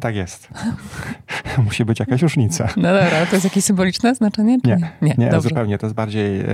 Tak 0.00 0.16
jest. 0.16 0.48
Musi 1.64 1.84
być 1.84 2.00
jakaś 2.00 2.22
różnica. 2.22 2.68
No 2.76 2.82
dobra, 2.82 3.26
to 3.26 3.36
jest 3.36 3.44
jakieś 3.44 3.64
symboliczne 3.64 4.14
znaczenie? 4.14 4.58
Nie, 4.64 4.76
nie, 5.02 5.14
nie, 5.18 5.30
nie 5.30 5.40
zupełnie. 5.40 5.78
To 5.78 5.86
jest 5.86 5.96
bardziej, 5.96 6.40
e, 6.40 6.46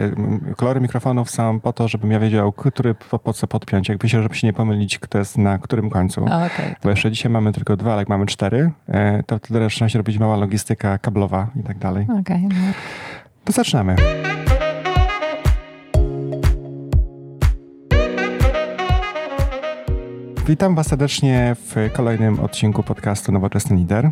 kolory 0.57 0.80
mikrofonów 0.80 1.31
są 1.31 1.60
po 1.60 1.73
to, 1.73 1.89
żebym 1.89 2.10
ja 2.10 2.20
wiedział, 2.20 2.52
który 2.52 2.94
po, 2.94 3.18
po 3.18 3.33
co 3.33 3.47
podpiąć. 3.47 3.89
Jakby 3.89 4.08
się, 4.08 4.23
żeby 4.23 4.34
się 4.34 4.47
nie 4.47 4.52
pomylić, 4.52 4.99
kto 4.99 5.18
jest 5.18 5.39
na 5.39 5.58
którym 5.58 5.91
końcu. 5.91 6.26
A, 6.31 6.47
okay. 6.47 6.75
Bo 6.83 6.91
jeszcze 6.91 7.10
dzisiaj 7.10 7.33
mamy 7.33 7.52
tylko 7.52 7.76
dwa, 7.76 7.92
ale 7.92 8.00
jak 8.00 8.09
mamy 8.09 8.27
cztery, 8.27 8.70
e, 8.89 9.23
to 9.23 9.38
wtedy 9.38 9.61
zaczyna 9.61 9.88
się 9.88 9.98
robić 9.98 10.18
mała 10.18 10.36
logistyka 10.36 10.98
kablowa 10.98 11.50
i 11.61 11.62
tak 11.62 11.79
dalej. 11.79 12.04
Okej. 12.04 12.20
Okay, 12.20 12.40
no. 12.40 12.72
To 13.45 13.52
zaczynamy. 13.52 13.96
Witam 20.46 20.74
Was 20.74 20.86
serdecznie 20.86 21.56
w 21.59 21.93
kolejnym 21.93 22.40
odcinku 22.40 22.82
podcastu 22.82 23.32
Nowoczesny 23.32 23.77
Lider. 23.77 24.11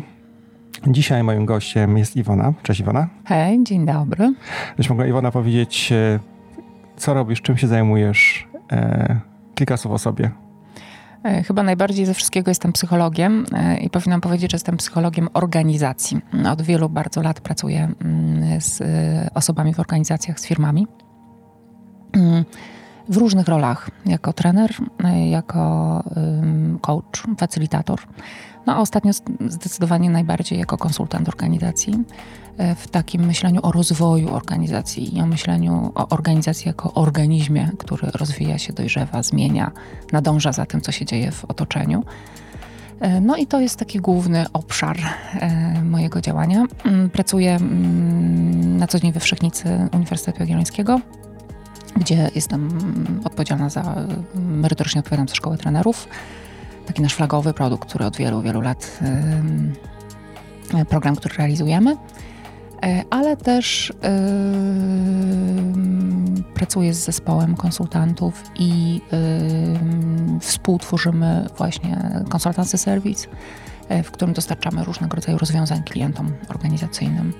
Dzisiaj 0.87 1.23
moim 1.23 1.45
gościem 1.45 1.97
jest 1.97 2.15
Iwona. 2.15 2.53
Cześć 2.63 2.79
Iwona. 2.79 3.07
Hej, 3.25 3.63
dzień 3.63 3.85
dobry. 3.85 4.33
Byś 4.77 4.89
mogła 4.89 5.05
Iwona 5.05 5.31
powiedzieć, 5.31 5.91
e, 5.91 6.19
co 6.97 7.13
robisz, 7.13 7.41
czym 7.41 7.57
się 7.57 7.67
zajmujesz? 7.67 8.47
E, 8.71 9.19
kilka 9.55 9.77
słów 9.77 9.93
o 9.93 9.99
sobie. 9.99 10.31
E, 11.23 11.43
chyba 11.43 11.63
najbardziej 11.63 12.05
ze 12.05 12.13
wszystkiego 12.13 12.51
jestem 12.51 12.73
psychologiem 12.73 13.45
i 13.81 13.89
powinnam 13.89 14.21
powiedzieć, 14.21 14.51
że 14.51 14.55
jestem 14.55 14.77
psychologiem 14.77 15.29
organizacji. 15.33 16.21
Od 16.51 16.61
wielu 16.61 16.89
bardzo 16.89 17.21
lat 17.21 17.41
pracuję 17.41 17.91
mm, 18.01 18.61
z 18.61 18.81
osobami 19.33 19.73
w 19.73 19.79
organizacjach, 19.79 20.39
z 20.39 20.45
firmami. 20.45 20.87
W 23.09 23.17
różnych 23.17 23.47
rolach, 23.47 23.89
jako 24.05 24.33
trener, 24.33 24.73
jako 25.29 26.03
coach, 26.81 27.23
facylitator. 27.37 27.99
No 28.65 28.75
a 28.75 28.79
ostatnio 28.79 29.11
zdecydowanie 29.47 30.09
najbardziej 30.09 30.59
jako 30.59 30.77
konsultant 30.77 31.29
organizacji, 31.29 32.03
e, 32.57 32.75
w 32.75 32.87
takim 32.87 33.25
myśleniu 33.25 33.59
o 33.63 33.71
rozwoju 33.71 34.33
organizacji 34.33 35.17
i 35.17 35.21
o 35.21 35.25
myśleniu 35.25 35.91
o 35.95 36.07
organizacji 36.07 36.67
jako 36.67 36.93
organizmie, 36.93 37.71
który 37.77 38.11
rozwija 38.11 38.57
się, 38.57 38.73
dojrzewa, 38.73 39.23
zmienia, 39.23 39.71
nadąża 40.11 40.51
za 40.51 40.65
tym, 40.65 40.81
co 40.81 40.91
się 40.91 41.05
dzieje 41.05 41.31
w 41.31 41.45
otoczeniu. 41.45 42.03
E, 42.99 43.21
no 43.21 43.35
i 43.35 43.47
to 43.47 43.59
jest 43.59 43.75
taki 43.75 43.99
główny 43.99 44.45
obszar 44.53 44.97
e, 45.33 45.81
mojego 45.83 46.21
działania. 46.21 46.65
Mm, 46.85 47.09
pracuję 47.09 47.55
mm, 47.55 48.77
na 48.77 48.87
co 48.87 48.99
dzień 48.99 49.11
we 49.11 49.19
Wszechnicy 49.19 49.89
Uniwersytetu 49.93 50.39
Jagiellońskiego 50.39 50.99
gdzie 51.95 52.31
jestem 52.35 52.69
odpowiedzialna 53.23 53.69
za, 53.69 53.95
merytorycznie 54.35 54.99
odpowiadam 54.99 55.27
za 55.27 55.35
szkołę 55.35 55.57
trenerów. 55.57 56.07
Taki 56.85 57.01
nasz 57.01 57.15
flagowy 57.15 57.53
produkt, 57.53 57.89
który 57.89 58.05
od 58.05 58.17
wielu, 58.17 58.41
wielu 58.41 58.61
lat, 58.61 58.99
program, 60.89 61.15
który 61.15 61.35
realizujemy. 61.35 61.97
E, 62.83 63.03
ale 63.09 63.37
też 63.37 63.93
pracuję 66.53 66.93
z 66.93 66.97
zespołem 67.05 67.55
konsultantów 67.55 68.43
i 68.55 69.01
współtworzymy 70.39 71.47
właśnie 71.57 71.97
konsultancy 72.29 72.77
serwis, 72.77 73.27
yy, 73.89 74.03
w 74.03 74.11
którym 74.11 74.33
dostarczamy 74.33 74.83
różnego 74.83 75.15
rodzaju 75.15 75.37
rozwiązań 75.37 75.83
klientom 75.83 76.31
organizacyjnym. 76.49 77.33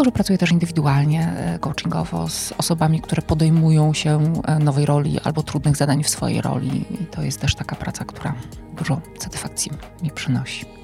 Dużo 0.00 0.12
pracuję 0.12 0.38
też 0.38 0.52
indywidualnie, 0.52 1.32
e, 1.36 1.58
coachingowo 1.58 2.28
z 2.28 2.52
osobami, 2.58 3.00
które 3.00 3.22
podejmują 3.22 3.94
się 3.94 4.32
e, 4.46 4.58
nowej 4.58 4.86
roli 4.86 5.20
albo 5.24 5.42
trudnych 5.42 5.76
zadań 5.76 6.04
w 6.04 6.08
swojej 6.08 6.40
roli. 6.40 6.84
I 7.02 7.06
to 7.06 7.22
jest 7.22 7.40
też 7.40 7.54
taka 7.54 7.76
praca, 7.76 8.04
która 8.04 8.34
dużo 8.78 9.00
satysfakcji 9.18 9.72
mi 10.02 10.10
przynosi. 10.10 10.79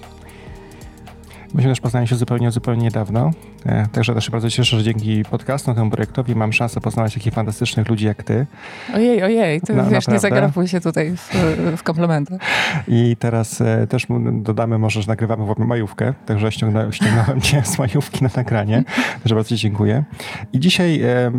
Myśmy 1.54 1.70
też 1.70 1.80
poznali 1.80 2.08
się 2.08 2.16
zupełnie, 2.16 2.50
zupełnie 2.50 2.82
niedawno. 2.82 3.30
E, 3.66 3.86
także 3.92 4.14
też 4.14 4.24
się 4.24 4.30
bardzo 4.30 4.50
cieszę, 4.50 4.76
że 4.76 4.82
dzięki 4.82 5.22
podcastu, 5.30 5.74
temu 5.74 5.90
projektowi 5.90 6.34
mam 6.34 6.52
szansę 6.52 6.80
poznać 6.80 7.14
takich 7.14 7.34
fantastycznych 7.34 7.88
ludzi 7.88 8.06
jak 8.06 8.22
ty. 8.22 8.46
Ojej, 8.94 9.22
ojej, 9.22 9.60
to 9.60 9.72
no, 9.72 9.82
wiesz, 9.82 9.92
naprawdę. 9.92 10.12
nie 10.12 10.18
zagrapuj 10.18 10.68
się 10.68 10.80
tutaj 10.80 11.16
w, 11.16 11.30
w. 11.76 11.82
I 12.88 13.16
teraz 13.18 13.60
e, 13.60 13.86
też 13.86 14.06
dodamy 14.32 14.78
może, 14.78 15.02
że 15.02 15.08
nagrywamy 15.08 15.54
w 15.54 15.58
majówkę, 15.58 16.14
także 16.26 16.52
ściągnąłem, 16.52 16.92
ściągnąłem 16.92 17.40
cię 17.40 17.62
z 17.64 17.78
majówki 17.78 18.24
na 18.24 18.30
nagranie, 18.36 18.84
także 19.14 19.34
bardzo 19.34 19.48
ci 19.48 19.56
dziękuję. 19.56 20.04
I 20.52 20.60
dzisiaj 20.60 21.02
e, 21.02 21.32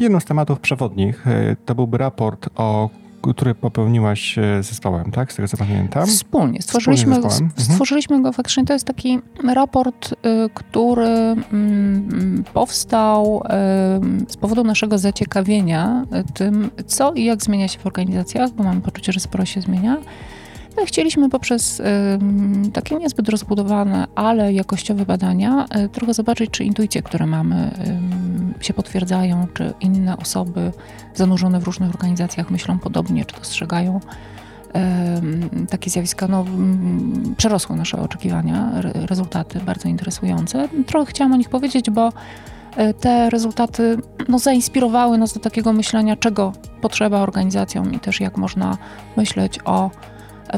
jednym 0.00 0.20
z 0.20 0.24
tematów 0.24 0.60
przewodnich 0.60 1.24
to 1.64 1.74
byłby 1.74 1.98
raport 1.98 2.48
o 2.54 2.90
który 3.34 3.54
popełniłaś 3.54 4.38
e, 4.38 4.62
zespołem, 4.62 5.10
tak? 5.10 5.32
Z 5.32 5.36
tego 5.36 5.48
co 5.48 5.56
pamiętam. 5.56 6.06
Wspólnie. 6.06 6.62
Stworzyliśmy, 6.62 7.14
Wspólnie 7.14 7.36
mhm. 7.36 7.52
stworzyliśmy 7.58 8.22
go 8.22 8.32
faktycznie. 8.32 8.64
To 8.64 8.72
jest 8.72 8.86
taki 8.86 9.18
raport, 9.54 10.12
y, 10.12 10.16
który 10.54 11.06
mm, 11.06 12.44
powstał 12.52 13.42
y, 13.44 14.30
z 14.32 14.36
powodu 14.36 14.64
naszego 14.64 14.98
zaciekawienia 14.98 16.06
tym, 16.34 16.70
co 16.86 17.12
i 17.12 17.24
jak 17.24 17.42
zmienia 17.42 17.68
się 17.68 17.78
w 17.78 17.86
organizacjach, 17.86 18.50
bo 18.50 18.64
mamy 18.64 18.80
poczucie, 18.80 19.12
że 19.12 19.20
sporo 19.20 19.44
się 19.44 19.60
zmienia. 19.60 19.96
Chcieliśmy 20.84 21.30
poprzez 21.30 21.82
takie 22.72 22.96
niezbyt 22.96 23.28
rozbudowane, 23.28 24.06
ale 24.14 24.52
jakościowe 24.52 25.06
badania 25.06 25.66
y, 25.84 25.88
trochę 25.88 26.14
zobaczyć, 26.14 26.50
czy 26.50 26.64
intuicje, 26.64 27.02
które 27.02 27.26
mamy, 27.26 27.70
się 28.60 28.74
potwierdzają, 28.74 29.46
czy 29.54 29.74
inne 29.80 30.16
osoby 30.16 30.72
zanurzone 31.14 31.60
w 31.60 31.64
różnych 31.64 31.90
organizacjach 31.90 32.50
myślą 32.50 32.78
podobnie, 32.78 33.24
czy 33.24 33.36
dostrzegają 33.36 34.00
takie 35.70 35.90
zjawiska 35.90 36.28
no, 36.28 36.44
przerosły 37.36 37.76
nasze 37.76 37.98
oczekiwania, 37.98 38.72
rezultaty 38.82 39.60
bardzo 39.66 39.88
interesujące. 39.88 40.68
Trochę 40.86 41.06
chciałam 41.06 41.32
o 41.32 41.36
nich 41.36 41.48
powiedzieć, 41.48 41.90
bo 41.90 42.12
e, 42.76 42.94
te 42.94 43.30
rezultaty 43.30 43.96
no, 44.28 44.38
zainspirowały 44.38 45.18
nas 45.18 45.32
do 45.32 45.40
takiego 45.40 45.72
myślenia, 45.72 46.16
czego 46.16 46.52
potrzeba 46.80 47.20
organizacjom 47.20 47.94
i 47.94 47.98
też 48.00 48.20
jak 48.20 48.36
można 48.36 48.78
myśleć 49.16 49.58
o 49.64 49.90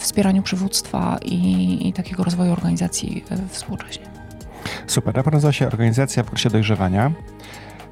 wspieraniu 0.00 0.43
przywództwa 0.43 1.19
i, 1.25 1.88
i 1.88 1.93
takiego 1.93 2.25
rozwoju 2.25 2.53
organizacji 2.53 3.25
e, 3.31 3.37
współcześnie. 3.49 4.06
Super. 4.87 5.15
Raport 5.15 5.34
nazywa 5.34 5.53
się 5.53 5.66
Organizacja 5.66 6.22
w 6.22 6.26
okresie 6.26 6.50
dojrzewania. 6.50 7.12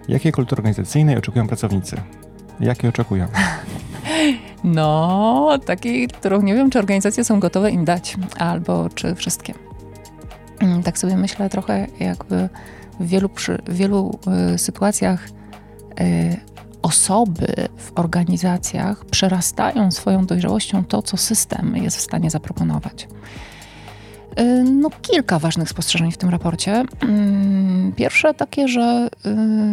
Jakiej 0.08 0.32
kultury 0.32 0.60
organizacyjnej 0.60 1.16
oczekują 1.16 1.46
pracownicy? 1.46 1.96
Jakie 2.60 2.88
oczekują? 2.88 3.26
No, 4.64 5.58
takiej, 5.66 6.08
którą 6.08 6.42
nie 6.42 6.54
wiem, 6.54 6.70
czy 6.70 6.78
organizacje 6.78 7.24
są 7.24 7.40
gotowe 7.40 7.70
im 7.70 7.84
dać, 7.84 8.16
albo 8.38 8.88
czy 8.94 9.14
wszystkie. 9.14 9.54
Mm, 10.60 10.82
tak 10.82 10.98
sobie 10.98 11.16
myślę 11.16 11.50
trochę 11.50 11.86
jakby 12.00 12.48
w 13.00 13.06
wielu, 13.08 13.28
przy, 13.28 13.58
w 13.66 13.76
wielu 13.76 14.18
y, 14.54 14.58
sytuacjach 14.58 15.28
y, 16.00 16.36
osoby 16.86 17.46
w 17.76 17.98
organizacjach 17.98 19.04
przerastają 19.04 19.90
swoją 19.90 20.26
dojrzałością 20.26 20.84
to, 20.84 21.02
co 21.02 21.16
system 21.16 21.76
jest 21.76 21.96
w 21.96 22.00
stanie 22.00 22.30
zaproponować. 22.30 23.08
Y, 24.40 24.64
no, 24.64 24.90
kilka 25.02 25.38
ważnych 25.38 25.68
spostrzeżeń 25.68 26.12
w 26.12 26.16
tym 26.16 26.28
raporcie. 26.28 26.84
Mm, 27.00 27.92
pierwsze 27.92 28.34
takie, 28.34 28.68
że 28.68 29.08
y, 29.26 29.30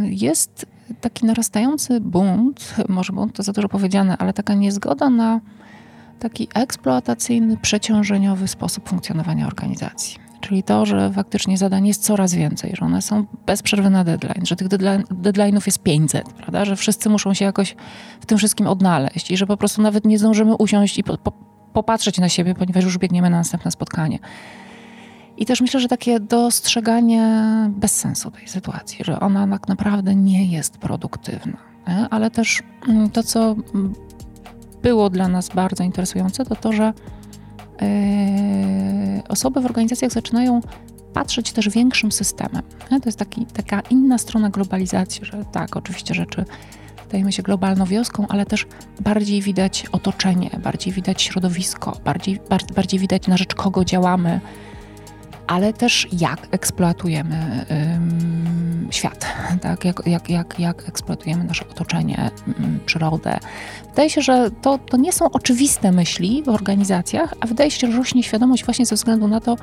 jest 0.09 0.65
taki 1.01 1.25
narastający 1.25 1.99
bunt, 1.99 2.75
może 2.89 3.13
bunt 3.13 3.35
to 3.35 3.43
za 3.43 3.53
dużo 3.53 3.69
powiedziane, 3.69 4.17
ale 4.17 4.33
taka 4.33 4.53
niezgoda 4.53 5.09
na 5.09 5.41
taki 6.19 6.47
eksploatacyjny, 6.53 7.57
przeciążeniowy 7.57 8.47
sposób 8.47 8.89
funkcjonowania 8.89 9.47
organizacji. 9.47 10.22
Czyli 10.43 10.63
to, 10.63 10.85
że 10.85 11.11
faktycznie 11.11 11.57
zadań 11.57 11.87
jest 11.87 12.03
coraz 12.03 12.33
więcej, 12.33 12.73
że 12.75 12.85
one 12.85 13.01
są 13.01 13.25
bez 13.45 13.61
przerwy 13.61 13.89
na 13.89 14.03
deadline, 14.03 14.45
że 14.45 14.55
tych 14.55 14.67
deadline'ów 14.67 15.61
jest 15.65 15.79
500, 15.79 16.33
prawda? 16.33 16.65
że 16.65 16.75
wszyscy 16.75 17.09
muszą 17.09 17.33
się 17.33 17.45
jakoś 17.45 17.75
w 18.21 18.25
tym 18.25 18.37
wszystkim 18.37 18.67
odnaleźć 18.67 19.31
i 19.31 19.37
że 19.37 19.47
po 19.47 19.57
prostu 19.57 19.81
nawet 19.81 20.05
nie 20.05 20.19
zdążymy 20.19 20.55
usiąść 20.55 20.97
i 20.97 21.03
po, 21.03 21.17
po, 21.17 21.31
popatrzeć 21.73 22.17
na 22.17 22.29
siebie, 22.29 22.55
ponieważ 22.55 22.83
już 22.83 22.97
biegniemy 22.97 23.29
na 23.29 23.37
następne 23.37 23.71
spotkanie. 23.71 24.19
I 25.37 25.45
też 25.45 25.61
myślę, 25.61 25.79
że 25.79 25.87
takie 25.87 26.19
dostrzeganie 26.19 27.45
bezsensu 27.69 28.31
tej 28.31 28.47
sytuacji, 28.47 29.05
że 29.05 29.19
ona 29.19 29.47
tak 29.47 29.67
naprawdę 29.67 30.15
nie 30.15 30.45
jest 30.45 30.77
produktywna. 30.77 31.57
Nie? 31.87 32.07
Ale 32.09 32.31
też 32.31 32.63
mm, 32.87 33.09
to, 33.09 33.23
co 33.23 33.55
było 34.81 35.09
dla 35.09 35.27
nas 35.27 35.49
bardzo 35.49 35.83
interesujące, 35.83 36.45
to 36.45 36.55
to, 36.55 36.71
że 36.71 36.93
osoby 39.29 39.61
w 39.61 39.65
organizacjach 39.65 40.11
zaczynają 40.11 40.61
patrzeć 41.13 41.51
też 41.51 41.69
większym 41.69 42.11
systemem. 42.11 42.61
To 42.89 42.99
jest 43.05 43.19
taki, 43.19 43.45
taka 43.45 43.81
inna 43.89 44.17
strona 44.17 44.49
globalizacji, 44.49 45.25
że 45.25 45.45
tak, 45.51 45.77
oczywiście 45.77 46.13
rzeczy 46.13 46.45
stajemy 47.07 47.31
się 47.31 47.43
globalną 47.43 47.85
wioską, 47.85 48.25
ale 48.29 48.45
też 48.45 48.67
bardziej 49.01 49.41
widać 49.41 49.85
otoczenie, 49.91 50.49
bardziej 50.63 50.93
widać 50.93 51.21
środowisko, 51.21 51.97
bardziej, 52.05 52.39
bardziej 52.75 52.99
widać 52.99 53.27
na 53.27 53.37
rzecz 53.37 53.55
kogo 53.55 53.85
działamy, 53.85 54.39
ale 55.47 55.73
też 55.73 56.07
jak 56.11 56.47
eksploatujemy 56.51 57.65
świat, 58.91 59.25
tak? 59.61 59.85
jak, 59.85 60.01
jak, 60.05 60.29
jak, 60.29 60.59
jak 60.59 60.89
eksploatujemy 60.89 61.43
nasze 61.43 61.65
otoczenie, 61.69 62.31
mm, 62.47 62.79
przyrodę. 62.85 63.39
Wydaje 63.89 64.09
się, 64.09 64.21
że 64.21 64.51
to, 64.61 64.77
to 64.77 64.97
nie 64.97 65.13
są 65.13 65.31
oczywiste 65.31 65.91
myśli 65.91 66.43
w 66.43 66.49
organizacjach, 66.49 67.33
a 67.39 67.47
wydaje 67.47 67.71
się, 67.71 67.91
że 67.91 67.97
rośnie 67.97 68.23
świadomość 68.23 68.65
właśnie 68.65 68.85
ze 68.85 68.95
względu 68.95 69.27
na 69.27 69.39
to, 69.39 69.57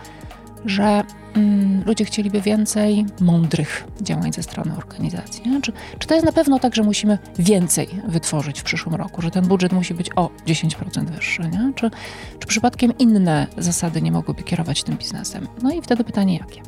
że 0.64 1.02
mm, 1.34 1.82
ludzie 1.86 2.04
chcieliby 2.04 2.40
więcej 2.40 3.06
mądrych 3.20 3.86
działań 4.02 4.32
ze 4.32 4.42
strony 4.42 4.76
organizacji. 4.76 5.42
Czy, 5.62 5.72
czy 5.98 6.08
to 6.08 6.14
jest 6.14 6.26
na 6.26 6.32
pewno 6.32 6.58
tak, 6.58 6.74
że 6.74 6.82
musimy 6.82 7.18
więcej 7.38 7.88
wytworzyć 8.08 8.60
w 8.60 8.62
przyszłym 8.62 8.94
roku, 8.94 9.22
że 9.22 9.30
ten 9.30 9.46
budżet 9.46 9.72
musi 9.72 9.94
być 9.94 10.10
o 10.16 10.30
10% 10.46 11.04
wyższy? 11.04 11.42
Nie? 11.42 11.72
Czy, 11.74 11.90
czy 12.38 12.46
przypadkiem 12.46 12.98
inne 12.98 13.46
zasady 13.58 14.02
nie 14.02 14.12
mogłyby 14.12 14.42
kierować 14.42 14.82
tym 14.82 14.96
biznesem? 14.96 15.48
No 15.62 15.72
i 15.72 15.82
wtedy 15.82 16.04
pytanie 16.04 16.36
jakie? 16.36 16.62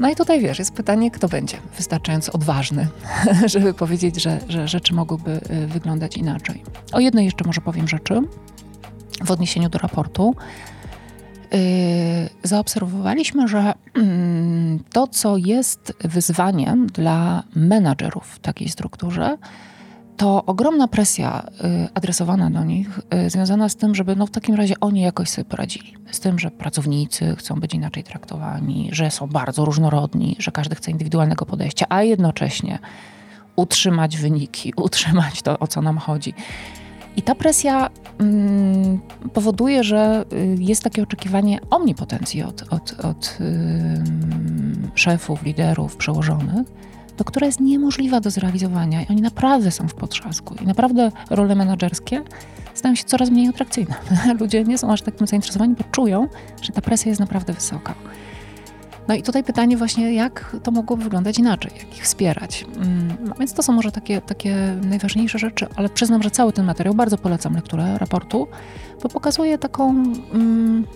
No 0.00 0.10
i 0.10 0.16
tutaj 0.16 0.40
wiesz, 0.40 0.58
jest 0.58 0.72
pytanie, 0.72 1.10
kto 1.10 1.28
będzie 1.28 1.56
wystarczająco 1.76 2.32
odważny, 2.32 2.88
żeby 3.44 3.74
powiedzieć, 3.74 4.22
że, 4.22 4.40
że 4.48 4.68
rzeczy 4.68 4.94
mogłyby 4.94 5.40
y, 5.50 5.66
wyglądać 5.66 6.16
inaczej. 6.16 6.62
O 6.92 7.00
jednej 7.00 7.24
jeszcze 7.24 7.44
może 7.44 7.60
powiem 7.60 7.88
rzeczy 7.88 8.20
w 9.24 9.30
odniesieniu 9.30 9.68
do 9.68 9.78
raportu. 9.78 10.34
Yy, 11.52 11.58
zaobserwowaliśmy, 12.42 13.48
że 13.48 13.72
mm, 13.94 14.84
to, 14.92 15.06
co 15.06 15.36
jest 15.36 15.92
wyzwaniem 16.00 16.86
dla 16.86 17.42
menadżerów 17.54 18.26
w 18.26 18.38
takiej 18.38 18.68
strukturze, 18.68 19.38
to 20.20 20.44
ogromna 20.46 20.88
presja 20.88 21.42
y, 21.86 21.88
adresowana 21.94 22.50
do 22.50 22.64
nich, 22.64 23.00
y, 23.26 23.30
związana 23.30 23.68
z 23.68 23.76
tym, 23.76 23.94
żeby 23.94 24.16
no 24.16 24.26
w 24.26 24.30
takim 24.30 24.54
razie 24.54 24.74
oni 24.80 25.00
jakoś 25.00 25.28
sobie 25.28 25.44
poradzili. 25.44 25.94
Z 26.10 26.20
tym, 26.20 26.38
że 26.38 26.50
pracownicy 26.50 27.36
chcą 27.36 27.54
być 27.54 27.74
inaczej 27.74 28.04
traktowani, 28.04 28.88
że 28.92 29.10
są 29.10 29.26
bardzo 29.26 29.64
różnorodni, 29.64 30.36
że 30.38 30.52
każdy 30.52 30.74
chce 30.74 30.90
indywidualnego 30.90 31.46
podejścia, 31.46 31.86
a 31.88 32.02
jednocześnie 32.02 32.78
utrzymać 33.56 34.16
wyniki, 34.16 34.72
utrzymać 34.86 35.42
to, 35.42 35.58
o 35.58 35.66
co 35.66 35.82
nam 35.82 35.98
chodzi. 35.98 36.34
I 37.16 37.22
ta 37.22 37.34
presja 37.34 37.90
mm, 38.18 39.00
powoduje, 39.32 39.84
że 39.84 40.24
y, 40.32 40.56
jest 40.58 40.82
takie 40.82 41.02
oczekiwanie 41.02 41.58
omnipotencji 41.70 42.42
od, 42.42 42.62
od, 42.72 43.04
od 43.04 43.38
szefów, 44.94 45.42
liderów, 45.42 45.96
przełożonych, 45.96 46.66
to 47.20 47.24
która 47.24 47.46
jest 47.46 47.60
niemożliwa 47.60 48.20
do 48.20 48.30
zrealizowania 48.30 49.02
i 49.02 49.06
oni 49.10 49.22
naprawdę 49.22 49.70
są 49.70 49.88
w 49.88 49.94
potrzasku 49.94 50.54
i 50.62 50.66
naprawdę 50.66 51.12
role 51.30 51.54
menedżerskie 51.54 52.22
stają 52.74 52.94
się 52.94 53.04
coraz 53.04 53.30
mniej 53.30 53.48
atrakcyjne. 53.48 53.94
Ludzie 54.40 54.64
nie 54.64 54.78
są 54.78 54.92
aż 54.92 55.02
tak 55.02 55.14
tym 55.14 55.26
zainteresowani, 55.26 55.74
bo 55.74 55.84
czują, 55.84 56.28
że 56.62 56.72
ta 56.72 56.80
presja 56.80 57.08
jest 57.08 57.20
naprawdę 57.20 57.52
wysoka. 57.52 57.94
No 59.08 59.14
i 59.14 59.22
tutaj 59.22 59.44
pytanie 59.44 59.76
właśnie, 59.76 60.14
jak 60.14 60.56
to 60.62 60.70
mogłoby 60.70 61.04
wyglądać 61.04 61.38
inaczej, 61.38 61.70
jak 61.78 61.96
ich 61.96 62.04
wspierać. 62.04 62.66
No 63.24 63.34
więc 63.38 63.52
to 63.52 63.62
są 63.62 63.72
może 63.72 63.92
takie, 63.92 64.20
takie 64.20 64.56
najważniejsze 64.82 65.38
rzeczy, 65.38 65.66
ale 65.76 65.88
przyznam, 65.88 66.22
że 66.22 66.30
cały 66.30 66.52
ten 66.52 66.66
materiał 66.66 66.94
bardzo 66.94 67.18
polecam 67.18 67.54
lekturę 67.54 67.98
raportu, 67.98 68.48
bo 69.02 69.08
pokazuje 69.08 69.58
taką 69.58 69.90
mm, 70.32 70.86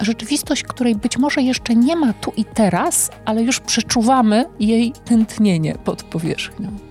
rzeczywistość, 0.00 0.62
której 0.62 0.94
być 0.94 1.18
może 1.18 1.42
jeszcze 1.42 1.74
nie 1.74 1.96
ma 1.96 2.12
tu 2.12 2.32
i 2.36 2.44
teraz, 2.44 3.10
ale 3.24 3.42
już 3.42 3.60
przeczuwamy 3.60 4.44
jej 4.60 4.92
tętnienie 5.04 5.74
pod 5.84 6.02
powierzchnią. 6.02 6.89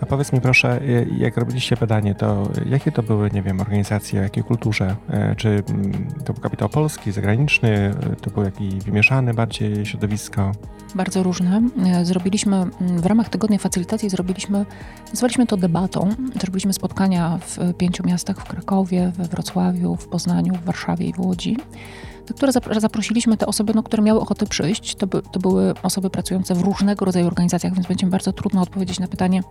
A 0.00 0.06
powiedz 0.06 0.32
mi 0.32 0.40
proszę, 0.40 0.80
jak 1.18 1.36
robiliście 1.36 1.76
badanie, 1.76 2.14
to 2.14 2.48
jakie 2.66 2.92
to 2.92 3.02
były, 3.02 3.30
nie 3.30 3.42
wiem, 3.42 3.60
organizacje, 3.60 4.20
o 4.20 4.22
jakiej 4.22 4.44
kulturze? 4.44 4.96
E, 5.10 5.34
czy 5.36 5.48
mm, 5.48 6.06
to 6.24 6.32
był 6.32 6.42
kapitał 6.42 6.68
polski, 6.68 7.12
zagraniczny, 7.12 7.70
e, 7.70 8.16
to 8.16 8.30
był 8.30 8.44
jakiś 8.44 8.74
wymieszany 8.74 9.34
bardziej 9.34 9.86
środowisko? 9.86 10.52
Bardzo 10.94 11.22
różne. 11.22 11.62
E, 11.86 12.04
zrobiliśmy, 12.04 12.56
mm, 12.56 12.72
w 12.80 13.06
ramach 13.06 13.28
tygodnia 13.28 13.58
facylitacji 13.58 14.10
zrobiliśmy, 14.10 14.66
nazwaliśmy 15.10 15.46
to 15.46 15.56
debatą. 15.56 16.08
Zrobiliśmy 16.40 16.72
spotkania 16.72 17.38
w 17.46 17.74
pięciu 17.74 18.06
miastach, 18.06 18.40
w 18.40 18.44
Krakowie, 18.44 19.12
we 19.16 19.24
Wrocławiu, 19.24 19.96
w 19.96 20.08
Poznaniu, 20.08 20.54
w 20.54 20.64
Warszawie 20.64 21.06
i 21.06 21.12
w 21.12 21.20
Łodzi 21.20 21.56
do 22.26 22.34
które 22.34 22.52
zaprosiliśmy 22.80 23.36
te 23.36 23.46
osoby, 23.46 23.72
no, 23.74 23.82
które 23.82 24.02
miały 24.02 24.20
ochotę 24.20 24.46
przyjść. 24.46 24.94
To, 24.94 25.06
by, 25.06 25.22
to 25.22 25.40
były 25.40 25.74
osoby 25.82 26.10
pracujące 26.10 26.54
w 26.54 26.60
różnego 26.60 27.04
rodzaju 27.04 27.26
organizacjach, 27.26 27.74
więc 27.74 27.86
będzie 27.86 28.06
bardzo 28.06 28.32
trudno 28.32 28.62
odpowiedzieć 28.62 29.00
na 29.00 29.08
pytanie, 29.08 29.42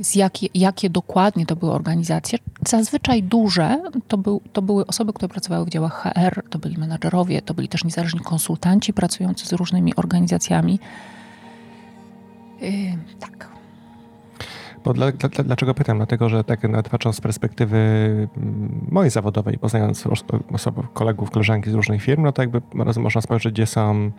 z 0.00 0.14
jakie, 0.14 0.46
jakie 0.54 0.90
dokładnie 0.90 1.46
to 1.46 1.56
były 1.56 1.72
organizacje. 1.72 2.38
Zazwyczaj 2.68 3.22
duże 3.22 3.82
to, 4.08 4.18
był, 4.18 4.40
to 4.52 4.62
były 4.62 4.86
osoby, 4.86 5.12
które 5.12 5.28
pracowały 5.28 5.64
w 5.64 5.68
działach 5.68 6.02
HR, 6.02 6.42
to 6.50 6.58
byli 6.58 6.78
menadżerowie, 6.78 7.42
to 7.42 7.54
byli 7.54 7.68
też 7.68 7.84
niezależni 7.84 8.20
konsultanci 8.20 8.92
pracujący 8.92 9.46
z 9.46 9.52
różnymi 9.52 9.96
organizacjami. 9.96 10.78
Yy, 12.60 12.70
tak. 13.20 13.53
Bo 14.84 14.94
dla, 14.94 15.12
dla, 15.12 15.44
dlaczego 15.44 15.74
pytam? 15.74 15.96
Dlatego, 15.96 16.28
że 16.28 16.44
tak 16.44 16.62
nawet 16.62 16.88
patrząc 16.88 17.16
z 17.16 17.20
perspektywy 17.20 17.76
mm, 18.36 18.86
mojej 18.90 19.10
zawodowej, 19.10 19.58
poznając 19.58 20.04
osoby, 20.52 20.82
kolegów, 20.94 21.30
koleżanki 21.30 21.70
z 21.70 21.74
różnych 21.74 22.02
firm, 22.02 22.22
no 22.22 22.32
to 22.32 22.42
jakby 22.42 22.60
można 22.96 23.20
spojrzeć, 23.20 23.52
gdzie 23.52 23.66
są 23.66 24.10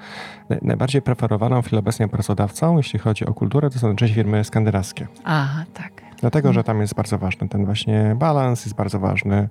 najbardziej 0.61 1.01
preferowaną 1.01 1.61
w 1.61 1.65
chwili 1.65 1.79
obecnej 1.79 2.09
pracodawcą, 2.09 2.77
jeśli 2.77 2.99
chodzi 2.99 3.25
o 3.25 3.33
kulturę, 3.33 3.69
to 3.69 3.79
są 3.79 3.87
najczęściej 3.87 4.15
firmy 4.15 4.43
skandynawskie. 4.43 5.07
Aha, 5.23 5.63
tak. 5.73 6.05
Dlatego, 6.21 6.53
że 6.53 6.63
tam 6.63 6.81
jest 6.81 6.93
bardzo 6.93 7.17
ważny 7.17 7.49
ten 7.49 7.65
właśnie 7.65 8.15
balans, 8.19 8.65
jest 8.65 8.77
bardzo 8.77 8.99
ważny 8.99 9.49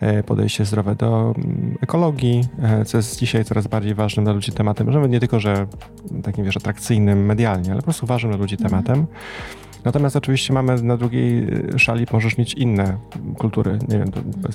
e, 0.00 0.22
podejście 0.22 0.64
zdrowe 0.64 0.94
do 0.94 1.34
mm, 1.36 1.78
ekologii, 1.80 2.44
e, 2.62 2.84
co 2.84 2.96
jest 2.96 3.18
dzisiaj 3.18 3.44
coraz 3.44 3.66
bardziej 3.66 3.94
ważnym 3.94 4.24
dla 4.24 4.34
ludzi 4.34 4.52
tematem, 4.52 4.92
że 4.92 5.08
nie 5.08 5.20
tylko, 5.20 5.40
że 5.40 5.66
takim 6.22 6.44
wiesz, 6.44 6.56
atrakcyjnym 6.56 7.26
medialnie, 7.26 7.70
ale 7.70 7.80
po 7.80 7.84
prostu 7.84 8.06
ważnym 8.06 8.32
dla 8.32 8.40
ludzi 8.40 8.56
mhm. 8.62 9.06
Natomiast 9.84 10.16
oczywiście 10.16 10.52
mamy 10.52 10.82
na 10.82 10.96
drugiej 10.96 11.48
y, 11.74 11.78
szali 11.78 12.06
możesz 12.12 12.38
mieć 12.38 12.54
inne 12.54 12.96
kultury. 13.38 13.78
Nie 13.88 13.98
wiem, 13.98 14.10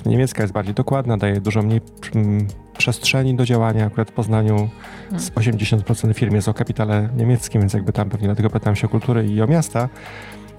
niemiecka 0.06 0.42
jest 0.42 0.52
bardziej 0.52 0.74
dokładna, 0.74 1.16
daje 1.16 1.40
dużo 1.40 1.62
mniej 1.62 1.80
mm, 2.14 2.46
przestrzeni 2.78 3.34
do 3.34 3.44
działania. 3.44 3.86
Akurat 3.86 4.10
w 4.10 4.12
Poznaniu 4.12 4.68
z 5.16 5.30
80% 5.30 5.96
hmm. 5.96 6.14
firm 6.14 6.34
jest 6.34 6.48
o 6.48 6.54
kapitale 6.54 7.08
niemieckim, 7.16 7.60
więc 7.60 7.72
jakby 7.72 7.92
tam 7.92 8.10
pewnie 8.10 8.26
dlatego 8.26 8.50
pytam 8.50 8.76
się 8.76 8.86
o 8.86 8.90
kultury 8.90 9.26
i 9.26 9.42
o 9.42 9.46
miasta, 9.46 9.88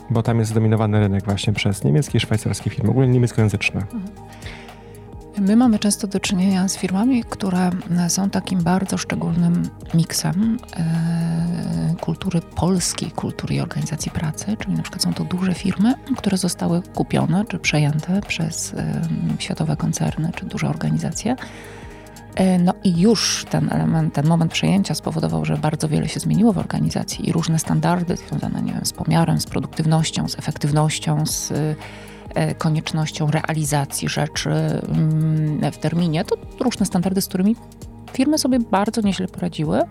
bo 0.09 0.23
tam 0.23 0.39
jest 0.39 0.51
zdominowany 0.51 0.99
rynek 0.99 1.25
właśnie 1.25 1.53
przez 1.53 1.83
niemieckie 1.83 2.17
i 2.17 2.21
szwajcarskie 2.21 2.69
firmy, 2.69 2.89
ogólnie 2.89 3.13
niemieckojęzyczne. 3.13 3.81
Hmm. 3.91 4.05
My 5.39 5.55
mamy 5.55 5.79
często 5.79 6.07
do 6.07 6.19
czynienia 6.19 6.67
z 6.67 6.77
firmami, 6.77 7.23
które 7.23 7.69
są 8.07 8.29
takim 8.29 8.63
bardzo 8.63 8.97
szczególnym 8.97 9.63
miksem 9.93 10.57
e, 10.77 11.30
kultury 12.01 12.41
polskiej, 12.41 13.11
kultury 13.11 13.55
i 13.55 13.59
organizacji 13.59 14.11
pracy, 14.11 14.57
czyli 14.59 14.75
na 14.75 14.81
przykład 14.81 15.03
są 15.03 15.13
to 15.13 15.23
duże 15.23 15.53
firmy, 15.53 15.93
które 16.17 16.37
zostały 16.37 16.81
kupione 16.81 17.45
czy 17.45 17.59
przejęte 17.59 18.21
przez 18.27 18.75
światowe 19.39 19.77
koncerny 19.77 20.31
czy 20.35 20.45
duże 20.45 20.69
organizacje. 20.69 21.35
E, 22.35 22.59
no 22.59 22.73
i 22.83 23.01
już 23.01 23.45
ten 23.49 23.69
element, 23.71 24.13
ten 24.13 24.27
moment 24.27 24.51
przejęcia 24.51 24.95
spowodował, 24.95 25.45
że 25.45 25.57
bardzo 25.57 25.87
wiele 25.87 26.09
się 26.09 26.19
zmieniło 26.19 26.53
w 26.53 26.57
organizacji 26.57 27.29
i 27.29 27.31
różne 27.31 27.59
standardy 27.59 28.17
związane, 28.17 28.61
nie 28.61 28.73
wiem, 28.73 28.85
z 28.85 28.93
pomiarem, 28.93 29.39
z 29.39 29.45
produktywnością, 29.45 30.27
z 30.27 30.39
efektywnością, 30.39 31.25
z 31.25 31.53
E, 32.35 32.55
koniecznością 32.55 33.31
realizacji 33.31 34.09
rzeczy 34.09 34.49
mm, 34.49 35.71
w 35.71 35.77
terminie. 35.77 36.25
To 36.25 36.35
różne 36.59 36.85
standardy, 36.85 37.21
z 37.21 37.27
którymi 37.27 37.55
firmy 38.13 38.37
sobie 38.37 38.59
bardzo 38.59 39.01
nieźle 39.01 39.27
poradziły. 39.27 39.81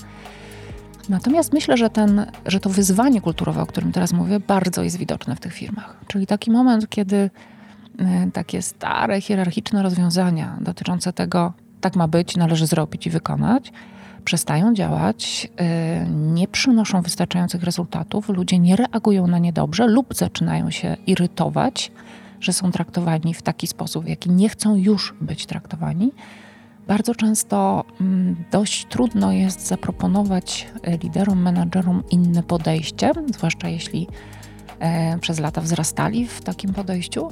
Natomiast 1.11 1.53
myślę, 1.53 1.77
że, 1.77 1.91
ten, 1.91 2.27
że 2.47 2.61
to 2.61 2.71
wyzwanie 2.71 3.21
kulturowe, 3.21 3.63
o 3.63 3.67
którym 3.67 3.93
teraz 3.93 4.13
mówię, 4.13 4.41
bardzo 4.41 4.83
jest 4.83 4.97
widoczne 4.97 5.37
w 5.37 5.41
tych 5.41 5.53
firmach. 5.53 5.97
Czyli 6.07 6.27
taki 6.27 6.51
moment, 6.51 6.89
kiedy 6.89 7.31
e, 7.99 8.31
takie 8.33 8.63
stare, 8.63 9.21
hierarchiczne 9.21 9.83
rozwiązania 9.83 10.59
dotyczące 10.61 11.13
tego, 11.13 11.53
tak 11.81 11.97
ma 11.97 12.09
być, 12.09 12.37
należy 12.37 12.67
zrobić 12.67 13.07
i 13.07 13.11
wykonać, 13.11 13.73
przestają 14.25 14.75
działać, 14.75 15.49
e, 15.57 16.07
nie 16.09 16.49
przynoszą 16.49 17.03
wystarczających 17.03 17.63
rezultatów, 17.63 18.29
ludzie 18.29 18.59
nie 18.59 18.77
reagują 18.77 19.27
na 19.27 19.39
nie 19.39 19.53
dobrze 19.53 19.87
lub 19.87 20.15
zaczynają 20.15 20.71
się 20.71 20.97
irytować 21.07 21.93
że 22.41 22.53
są 22.53 22.73
traktowani 22.73 23.35
w 23.35 23.43
taki 23.43 23.67
sposób, 23.67 24.05
w 24.05 24.09
jaki 24.09 24.31
nie 24.31 24.49
chcą 24.49 24.77
już 24.77 25.15
być 25.21 25.47
traktowani. 25.47 26.13
Bardzo 26.91 27.15
często 27.15 27.85
mm, 28.01 28.45
dość 28.51 28.87
trudno 28.87 29.33
jest 29.33 29.67
zaproponować 29.67 30.69
e, 30.83 30.97
liderom, 30.99 31.43
menadżerom 31.43 32.03
inne 32.11 32.43
podejście, 32.43 33.13
zwłaszcza 33.35 33.69
jeśli 33.69 34.09
e, 34.79 35.19
przez 35.19 35.41
lata 35.41 35.61
wzrastali 35.61 36.27
w 36.27 36.41
takim 36.41 36.75
podejściu. 36.75 37.29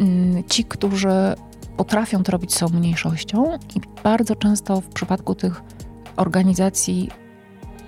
Mm, 0.00 0.44
ci, 0.44 0.64
którzy 0.64 1.34
potrafią 1.76 2.22
to 2.22 2.32
robić, 2.32 2.54
są 2.54 2.68
mniejszością 2.68 3.58
i 3.76 3.80
bardzo 4.04 4.36
często 4.36 4.80
w 4.80 4.88
przypadku 4.88 5.34
tych 5.34 5.62
organizacji 6.16 7.10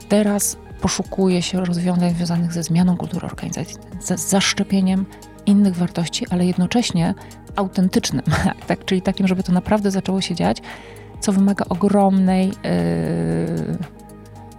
teraz 0.09 0.57
poszukuje 0.80 1.42
się 1.42 1.64
rozwiązań 1.64 2.14
związanych 2.14 2.52
ze 2.52 2.62
zmianą 2.62 2.97
kultury 2.97 3.26
organizacji, 3.26 3.76
ze 4.00 4.16
zaszczepieniem 4.16 5.07
innych 5.47 5.76
wartości, 5.76 6.26
ale 6.30 6.47
jednocześnie 6.47 7.14
autentycznym, 7.56 8.23
tak? 8.68 8.85
czyli 8.85 9.02
takim, 9.02 9.28
żeby 9.28 9.42
to 9.42 9.52
naprawdę 9.52 9.90
zaczęło 9.90 10.20
się 10.20 10.35
dziać 10.35 10.62
co 11.20 11.32
wymaga 11.32 11.64
ogromnej 11.68 12.49
yy, 12.49 12.54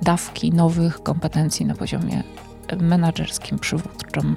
dawki 0.02 0.52
nowych 0.52 1.04
kompetencji 1.04 1.66
na 1.66 1.76
poziomie 1.76 2.24
menedżerskim, 2.80 3.60
przywódczym, 3.60 4.36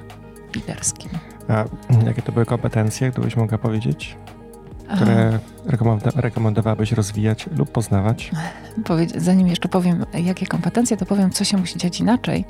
liderskim. 0.55 1.09
A 1.47 1.65
jakie 2.05 2.21
to 2.21 2.31
były 2.31 2.45
kompetencje, 2.45 3.11
gdybyś 3.11 3.35
mogła 3.35 3.57
powiedzieć? 3.57 4.17
które 4.95 5.39
rekomendowałabyś 6.15 6.91
rozwijać 6.91 7.49
lub 7.57 7.71
poznawać? 7.71 8.31
Zanim 9.17 9.47
jeszcze 9.47 9.69
powiem, 9.69 10.05
jakie 10.23 10.47
kompetencje, 10.47 10.97
to 10.97 11.05
powiem, 11.05 11.31
co 11.31 11.43
się 11.43 11.57
musi 11.57 11.77
dziać 11.77 11.99
inaczej. 11.99 12.45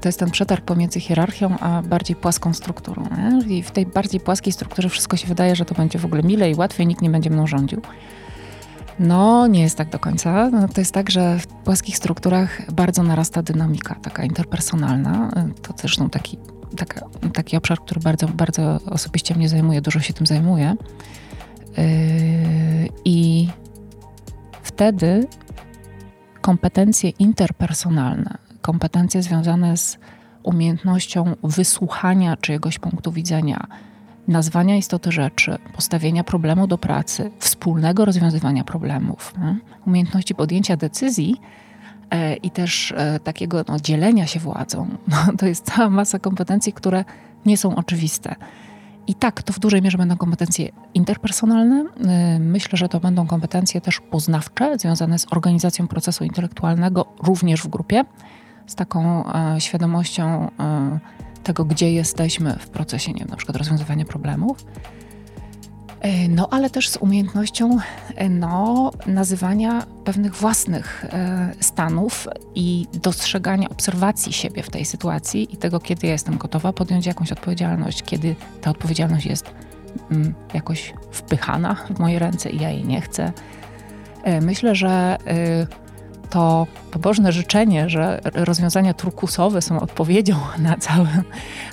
To 0.00 0.08
jest 0.08 0.18
ten 0.18 0.30
przetarg 0.30 0.64
pomiędzy 0.64 1.00
hierarchią 1.00 1.58
a 1.58 1.82
bardziej 1.82 2.16
płaską 2.16 2.54
strukturą. 2.54 3.06
Nie? 3.16 3.56
I 3.56 3.62
w 3.62 3.70
tej 3.70 3.86
bardziej 3.86 4.20
płaskiej 4.20 4.52
strukturze 4.52 4.88
wszystko 4.88 5.16
się 5.16 5.26
wydaje, 5.26 5.56
że 5.56 5.64
to 5.64 5.74
będzie 5.74 5.98
w 5.98 6.04
ogóle 6.04 6.22
mile 6.22 6.50
i 6.50 6.54
łatwiej, 6.54 6.86
nikt 6.86 7.02
nie 7.02 7.10
będzie 7.10 7.30
mną 7.30 7.46
rządził. 7.46 7.82
No, 8.98 9.46
nie 9.46 9.62
jest 9.62 9.78
tak 9.78 9.90
do 9.90 9.98
końca. 9.98 10.50
No, 10.50 10.68
to 10.68 10.80
jest 10.80 10.94
tak, 10.94 11.10
że 11.10 11.38
w 11.38 11.46
płaskich 11.46 11.96
strukturach 11.96 12.72
bardzo 12.72 13.02
narasta 13.02 13.42
dynamika, 13.42 13.94
taka 13.94 14.24
interpersonalna. 14.24 15.30
To 15.62 15.74
zresztą 15.76 16.10
taki, 16.10 16.38
taka, 16.76 17.06
taki 17.34 17.56
obszar, 17.56 17.78
który 17.78 18.00
bardzo, 18.00 18.28
bardzo 18.28 18.80
osobiście 18.90 19.34
mnie 19.34 19.48
zajmuje, 19.48 19.80
dużo 19.80 20.00
się 20.00 20.12
tym 20.12 20.26
zajmuję. 20.26 20.76
Yy, 21.76 21.84
I 23.04 23.48
wtedy 24.62 25.26
kompetencje 26.40 27.10
interpersonalne, 27.10 28.38
kompetencje 28.62 29.22
związane 29.22 29.76
z 29.76 29.98
umiejętnością 30.42 31.36
wysłuchania 31.42 32.36
czyjegoś 32.36 32.78
punktu 32.78 33.12
widzenia, 33.12 33.66
nazwania 34.28 34.76
istoty 34.76 35.12
rzeczy, 35.12 35.58
postawienia 35.74 36.24
problemu 36.24 36.66
do 36.66 36.78
pracy, 36.78 37.30
wspólnego 37.38 38.04
rozwiązywania 38.04 38.64
problemów, 38.64 39.34
nie? 39.38 39.56
umiejętności 39.86 40.34
podjęcia 40.34 40.76
decyzji 40.76 41.36
e, 42.10 42.34
i 42.34 42.50
też 42.50 42.94
e, 42.96 43.20
takiego 43.20 43.64
no, 43.68 43.80
dzielenia 43.80 44.26
się 44.26 44.40
władzą. 44.40 44.88
No, 45.08 45.16
to 45.38 45.46
jest 45.46 45.64
cała 45.64 45.90
masa 45.90 46.18
kompetencji, 46.18 46.72
które 46.72 47.04
nie 47.46 47.56
są 47.56 47.76
oczywiste. 47.76 48.34
I 49.06 49.14
tak, 49.14 49.42
to 49.42 49.52
w 49.52 49.58
dużej 49.58 49.82
mierze 49.82 49.98
będą 49.98 50.16
kompetencje 50.16 50.68
interpersonalne. 50.94 51.84
Y, 52.36 52.38
myślę, 52.38 52.78
że 52.78 52.88
to 52.88 53.00
będą 53.00 53.26
kompetencje 53.26 53.80
też 53.80 54.00
poznawcze, 54.00 54.78
związane 54.78 55.18
z 55.18 55.32
organizacją 55.32 55.88
procesu 55.88 56.24
intelektualnego, 56.24 57.06
również 57.22 57.62
w 57.62 57.68
grupie, 57.68 58.04
z 58.66 58.74
taką 58.74 59.32
e, 59.32 59.60
świadomością 59.60 60.50
e, 60.60 60.98
tego, 61.42 61.64
gdzie 61.64 61.92
jesteśmy 61.92 62.56
w 62.58 62.68
procesie, 62.68 63.12
nie 63.12 63.18
wiem, 63.18 63.28
na 63.28 63.36
przykład 63.36 63.56
rozwiązywania 63.56 64.04
problemów. 64.04 64.64
E, 66.00 66.28
no, 66.28 66.48
ale 66.50 66.70
też 66.70 66.88
z 66.88 66.96
umiejętnością 66.96 67.78
no, 68.30 68.90
nazywania 69.06 69.86
pewnych 70.04 70.34
własnych 70.34 71.04
stanów 71.60 72.28
i 72.54 72.86
dostrzegania 72.92 73.68
obserwacji 73.68 74.32
siebie 74.32 74.62
w 74.62 74.70
tej 74.70 74.84
sytuacji 74.84 75.54
i 75.54 75.56
tego, 75.56 75.80
kiedy 75.80 76.06
ja 76.06 76.12
jestem 76.12 76.38
gotowa 76.38 76.72
podjąć 76.72 77.06
jakąś 77.06 77.32
odpowiedzialność, 77.32 78.02
kiedy 78.02 78.36
ta 78.60 78.70
odpowiedzialność 78.70 79.26
jest 79.26 79.54
mm, 80.10 80.34
jakoś 80.54 80.94
wpychana 81.10 81.74
w 81.74 81.98
moje 81.98 82.18
ręce 82.18 82.50
i 82.50 82.60
ja 82.60 82.70
jej 82.70 82.84
nie 82.84 83.00
chcę. 83.00 83.32
Myślę, 84.42 84.74
że 84.74 85.18
to 86.32 86.66
pobożne 86.90 87.32
życzenie, 87.32 87.90
że 87.90 88.20
rozwiązania 88.34 88.94
turkusowe 88.94 89.62
są 89.62 89.80
odpowiedzią 89.80 90.36
na 90.58 90.76
całe, 90.76 91.22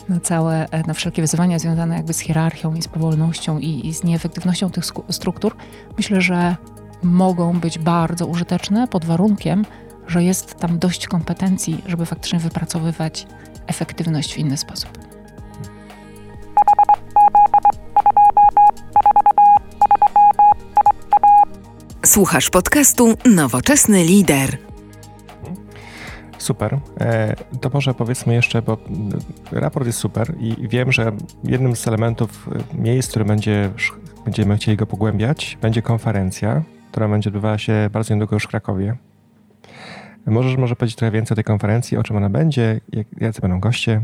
na 0.10 0.20
całe, 0.20 0.68
na 0.88 0.94
wszelkie 0.94 1.22
wyzwania 1.22 1.60
związane 1.60 1.96
jakby 1.96 2.14
z 2.14 2.20
hierarchią 2.20 2.74
i 2.76 2.82
z 2.82 2.88
powolnością 2.88 3.60
i, 3.60 3.88
i 3.88 3.94
z 3.94 4.04
nieefektywnością 4.04 4.70
tych 4.70 4.84
struktur, 5.10 5.56
myślę, 5.98 6.22
że 6.22 6.56
mogą 7.04 7.60
być 7.60 7.80
bardzo 7.80 8.26
użyteczne 8.26 8.88
pod 8.88 9.06
warunkiem, 9.06 9.66
że 10.08 10.24
jest 10.24 10.56
tam 10.56 10.80
dość 10.80 11.08
kompetencji, 11.08 11.84
żeby 11.88 12.06
faktycznie 12.06 12.40
wypracowywać 12.40 13.28
efektywność 13.68 14.34
w 14.34 14.38
inny 14.38 14.58
sposób. 14.58 14.99
Słuchasz 22.10 22.50
podcastu 22.50 23.18
Nowoczesny 23.36 24.04
Lider. 24.04 24.58
Super. 26.38 26.80
E, 27.00 27.36
to 27.62 27.70
może 27.74 27.94
powiedzmy 27.94 28.34
jeszcze, 28.34 28.62
bo 28.62 28.78
raport 29.52 29.86
jest 29.88 30.00
super 30.00 30.34
i 30.40 30.68
wiem, 30.68 30.92
że 30.92 31.12
jednym 31.44 31.76
z 31.76 31.88
elementów 31.88 32.50
e, 32.76 32.82
miejsc, 32.82 33.10
które 33.10 33.26
będzie, 33.26 33.70
będziemy 34.26 34.58
chcieli 34.58 34.78
go 34.78 34.86
pogłębiać, 34.86 35.58
będzie 35.62 35.82
konferencja, 35.82 36.62
która 36.92 37.08
będzie 37.08 37.30
odbywała 37.30 37.58
się 37.58 37.90
bardzo 37.92 38.14
niedługo 38.14 38.36
już 38.36 38.44
w 38.44 38.48
Krakowie. 38.48 38.96
Możesz 40.26 40.58
może 40.58 40.76
powiedzieć 40.76 40.96
trochę 40.96 41.12
więcej 41.12 41.36
o 41.36 41.36
tej 41.36 41.44
konferencji, 41.44 41.98
o 41.98 42.04
czym 42.04 42.16
ona 42.16 42.30
będzie, 42.30 42.82
jacy 43.22 43.42
będą 43.42 43.60
goście? 43.60 44.02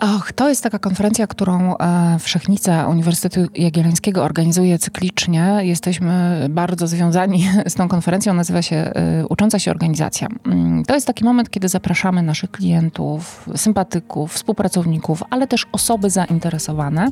Och, 0.00 0.32
to 0.32 0.48
jest 0.48 0.62
taka 0.62 0.78
konferencja, 0.78 1.26
którą 1.26 1.76
e, 1.76 2.18
Wszechnica 2.18 2.86
Uniwersytetu 2.88 3.40
Jagiellońskiego 3.54 4.24
organizuje 4.24 4.78
cyklicznie. 4.78 5.58
Jesteśmy 5.60 6.46
bardzo 6.50 6.86
związani 6.86 7.48
z 7.66 7.74
tą 7.74 7.88
konferencją, 7.88 8.34
nazywa 8.34 8.62
się 8.62 8.76
e, 8.76 9.26
Ucząca 9.28 9.58
się 9.58 9.70
Organizacja. 9.70 10.28
Mm, 10.46 10.84
to 10.84 10.94
jest 10.94 11.06
taki 11.06 11.24
moment, 11.24 11.50
kiedy 11.50 11.68
zapraszamy 11.68 12.22
naszych 12.22 12.50
klientów, 12.50 13.48
sympatyków, 13.56 14.32
współpracowników, 14.32 15.22
ale 15.30 15.46
też 15.46 15.66
osoby 15.72 16.10
zainteresowane 16.10 17.08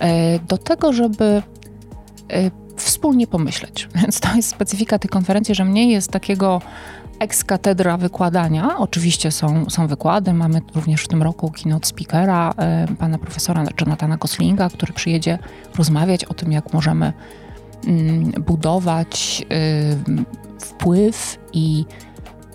e, 0.00 0.38
do 0.38 0.58
tego, 0.58 0.92
żeby 0.92 1.42
wspólnie 2.76 3.26
pomyśleć. 3.26 3.88
Więc 4.02 4.20
to 4.20 4.36
jest 4.36 4.48
specyfika 4.48 4.98
tej 4.98 5.08
konferencji, 5.08 5.54
że 5.54 5.64
mniej 5.64 5.88
jest 5.88 6.10
takiego 6.10 6.60
ex 7.24 7.44
katedra 7.44 7.96
wykładania. 7.96 8.78
Oczywiście 8.78 9.30
są, 9.30 9.70
są 9.70 9.86
wykłady. 9.86 10.32
Mamy 10.32 10.60
również 10.74 11.04
w 11.04 11.08
tym 11.08 11.22
roku 11.22 11.50
keynote 11.50 11.86
speakera, 11.86 12.54
y, 12.90 12.96
pana 12.96 13.18
profesora 13.18 13.64
Jonathana 13.80 14.16
Goslinga, 14.16 14.68
który 14.68 14.92
przyjedzie 14.92 15.38
rozmawiać 15.78 16.24
o 16.24 16.34
tym, 16.34 16.52
jak 16.52 16.72
możemy 16.72 17.12
y, 18.36 18.40
budować 18.40 19.44
y, 19.52 20.60
wpływ 20.60 21.38
i 21.52 21.84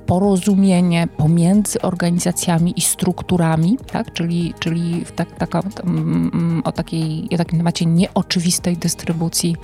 porozumienie 0.05 1.07
pomiędzy 1.17 1.81
organizacjami 1.81 2.73
i 2.77 2.81
strukturami, 2.81 3.77
tak? 3.91 4.13
czyli, 4.13 4.53
czyli 4.59 5.05
tak, 5.15 5.31
taka, 5.31 5.61
o, 6.63 6.71
takiej, 6.71 7.29
o 7.33 7.37
takim 7.37 7.57
temacie 7.59 7.85
nieoczywistej 7.85 8.77
dystrybucji 8.77 9.55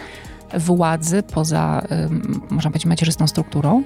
władzy 0.58 1.24
poza, 1.24 1.82
można 2.50 2.70
powiedzieć, 2.72 2.86
macierzystą 2.86 3.28
strukturą. 3.28 3.84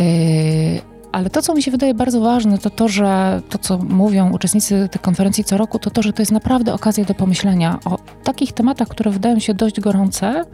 Yy, 0.00 0.80
ale 1.12 1.30
to, 1.30 1.42
co 1.42 1.54
mi 1.54 1.62
się 1.62 1.70
wydaje 1.70 1.94
bardzo 1.94 2.20
ważne, 2.20 2.58
to 2.58 2.70
to, 2.70 2.88
że 2.88 3.42
to, 3.48 3.58
co 3.58 3.78
mówią 3.78 4.32
uczestnicy 4.32 4.88
tej 4.90 5.00
konferencji 5.00 5.44
co 5.44 5.56
roku, 5.56 5.78
to 5.78 5.90
to, 5.90 6.02
że 6.02 6.12
to 6.12 6.22
jest 6.22 6.32
naprawdę 6.32 6.74
okazja 6.74 7.04
do 7.04 7.14
pomyślenia 7.14 7.78
o 7.84 7.98
takich 8.24 8.52
tematach, 8.52 8.88
które 8.88 9.10
wydają 9.10 9.38
się 9.38 9.54
dość 9.54 9.80
gorące 9.80 10.44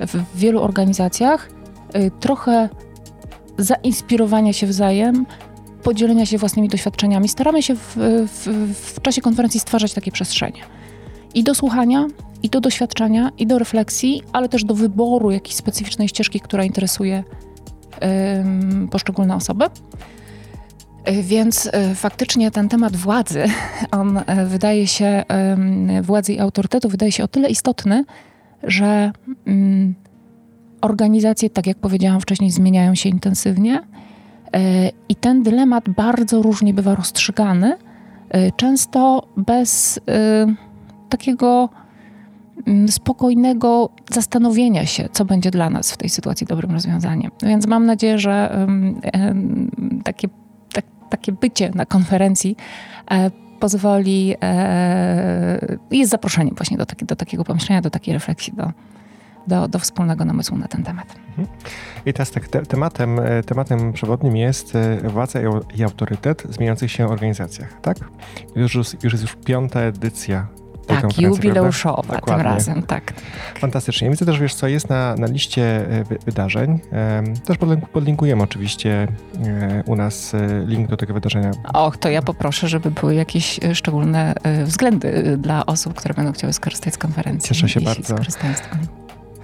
w 0.00 0.38
wielu 0.38 0.62
organizacjach, 0.62 1.50
yy, 1.94 2.10
trochę 2.20 2.68
zainspirowania 3.58 4.52
się 4.52 4.66
wzajem, 4.66 5.26
podzielenia 5.82 6.26
się 6.26 6.38
własnymi 6.38 6.68
doświadczeniami. 6.68 7.28
Staramy 7.28 7.62
się 7.62 7.74
w, 7.74 7.96
w, 7.96 8.74
w 8.96 9.02
czasie 9.02 9.20
konferencji 9.20 9.60
stwarzać 9.60 9.92
takie 9.92 10.12
przestrzenie. 10.12 10.60
I 11.34 11.44
do 11.44 11.54
słuchania, 11.54 12.06
i 12.42 12.48
do 12.48 12.60
doświadczenia, 12.60 13.30
i 13.38 13.46
do 13.46 13.58
refleksji, 13.58 14.22
ale 14.32 14.48
też 14.48 14.64
do 14.64 14.74
wyboru 14.74 15.30
jakiejś 15.30 15.56
specyficznej 15.56 16.08
ścieżki, 16.08 16.40
która 16.40 16.64
interesuje 16.64 17.24
poszczególne 18.90 19.34
osoby. 19.34 19.64
E, 21.08 21.22
więc 21.22 21.70
e, 21.72 21.94
faktycznie 21.94 22.50
ten 22.50 22.68
temat 22.68 22.96
władzy, 22.96 23.44
on 24.00 24.18
e, 24.26 24.46
wydaje 24.46 24.86
się, 24.86 25.24
władzy 26.02 26.32
i 26.32 26.40
autorytetu 26.40 26.88
wydaje 26.88 27.12
się 27.12 27.24
o 27.24 27.28
tyle 27.28 27.48
istotny, 27.48 28.04
że 28.62 29.12
mm, 29.46 29.94
organizacje, 30.80 31.50
tak 31.50 31.66
jak 31.66 31.78
powiedziałam 31.78 32.20
wcześniej, 32.20 32.50
zmieniają 32.50 32.94
się 32.94 33.08
intensywnie 33.08 33.80
i 35.08 35.16
ten 35.16 35.42
dylemat 35.42 35.88
bardzo 35.88 36.42
różnie 36.42 36.74
bywa 36.74 36.94
rozstrzygany, 36.94 37.76
często 38.56 39.28
bez 39.36 40.00
takiego 41.08 41.68
spokojnego 42.88 43.90
zastanowienia 44.10 44.86
się, 44.86 45.08
co 45.12 45.24
będzie 45.24 45.50
dla 45.50 45.70
nas 45.70 45.92
w 45.92 45.96
tej 45.96 46.08
sytuacji 46.08 46.46
dobrym 46.46 46.70
rozwiązaniem. 46.70 47.30
Więc 47.42 47.66
mam 47.66 47.86
nadzieję, 47.86 48.18
że 48.18 48.66
takie, 50.04 50.28
tak, 50.72 50.84
takie 51.10 51.32
bycie 51.32 51.70
na 51.74 51.86
konferencji 51.86 52.56
e, 53.10 53.30
pozwoli, 53.60 54.34
e, 54.42 55.76
jest 55.90 56.10
zaproszeniem 56.10 56.54
właśnie 56.54 56.76
do, 56.76 56.86
taki, 56.86 57.04
do 57.04 57.16
takiego 57.16 57.44
pomyślenia, 57.44 57.82
do 57.82 57.90
takiej 57.90 58.14
refleksji, 58.14 58.52
do, 58.52 58.72
do, 59.46 59.68
do 59.68 59.78
wspólnego 59.78 60.24
namysłu 60.24 60.58
na 60.58 60.68
ten 60.68 60.82
temat. 60.82 61.14
Mhm. 61.28 61.48
I 62.06 62.12
teraz 62.12 62.30
tak, 62.30 62.48
te, 62.48 62.62
tematem, 62.62 63.18
e, 63.18 63.42
tematem 63.42 63.92
przewodnim 63.92 64.36
jest 64.36 64.72
władza 65.04 65.40
i 65.76 65.82
autorytet 65.82 66.42
w 66.42 66.54
zmieniających 66.54 66.92
się 66.92 67.08
organizacjach, 67.08 67.80
tak? 67.80 67.96
Już, 68.56 68.74
już 68.74 68.92
jest 69.02 69.22
już 69.22 69.36
piąta 69.44 69.80
edycja 69.80 70.46
tak. 70.88 71.02
Tak, 71.02 71.18
jubileuszowa 71.18 72.20
tym 72.20 72.40
razem, 72.40 72.82
tak. 72.82 73.12
Fantastycznie. 73.58 74.10
Widzę 74.10 74.26
też, 74.26 74.40
wiesz 74.40 74.54
co, 74.54 74.68
jest 74.68 74.88
na, 74.88 75.14
na 75.14 75.26
liście 75.26 75.62
e, 75.62 76.04
wydarzeń. 76.26 76.80
Też 77.44 77.56
podlinkujemy 77.92 78.42
oczywiście 78.42 79.08
e, 79.46 79.82
u 79.86 79.96
nas 79.96 80.34
e, 80.34 80.64
link 80.66 80.88
do 80.88 80.96
tego 80.96 81.14
wydarzenia. 81.14 81.50
Och, 81.74 81.96
to 81.96 82.08
ja 82.08 82.22
poproszę, 82.22 82.68
żeby 82.68 82.90
były 82.90 83.14
jakieś 83.14 83.60
szczególne 83.74 84.34
względy 84.64 85.36
dla 85.36 85.66
osób, 85.66 85.94
które 85.94 86.14
będą 86.14 86.32
chciały 86.32 86.52
skorzystać 86.52 86.94
z 86.94 86.98
konferencji. 86.98 87.48
Cieszę 87.48 87.68
się 87.68 87.80
bardzo. 87.80 88.16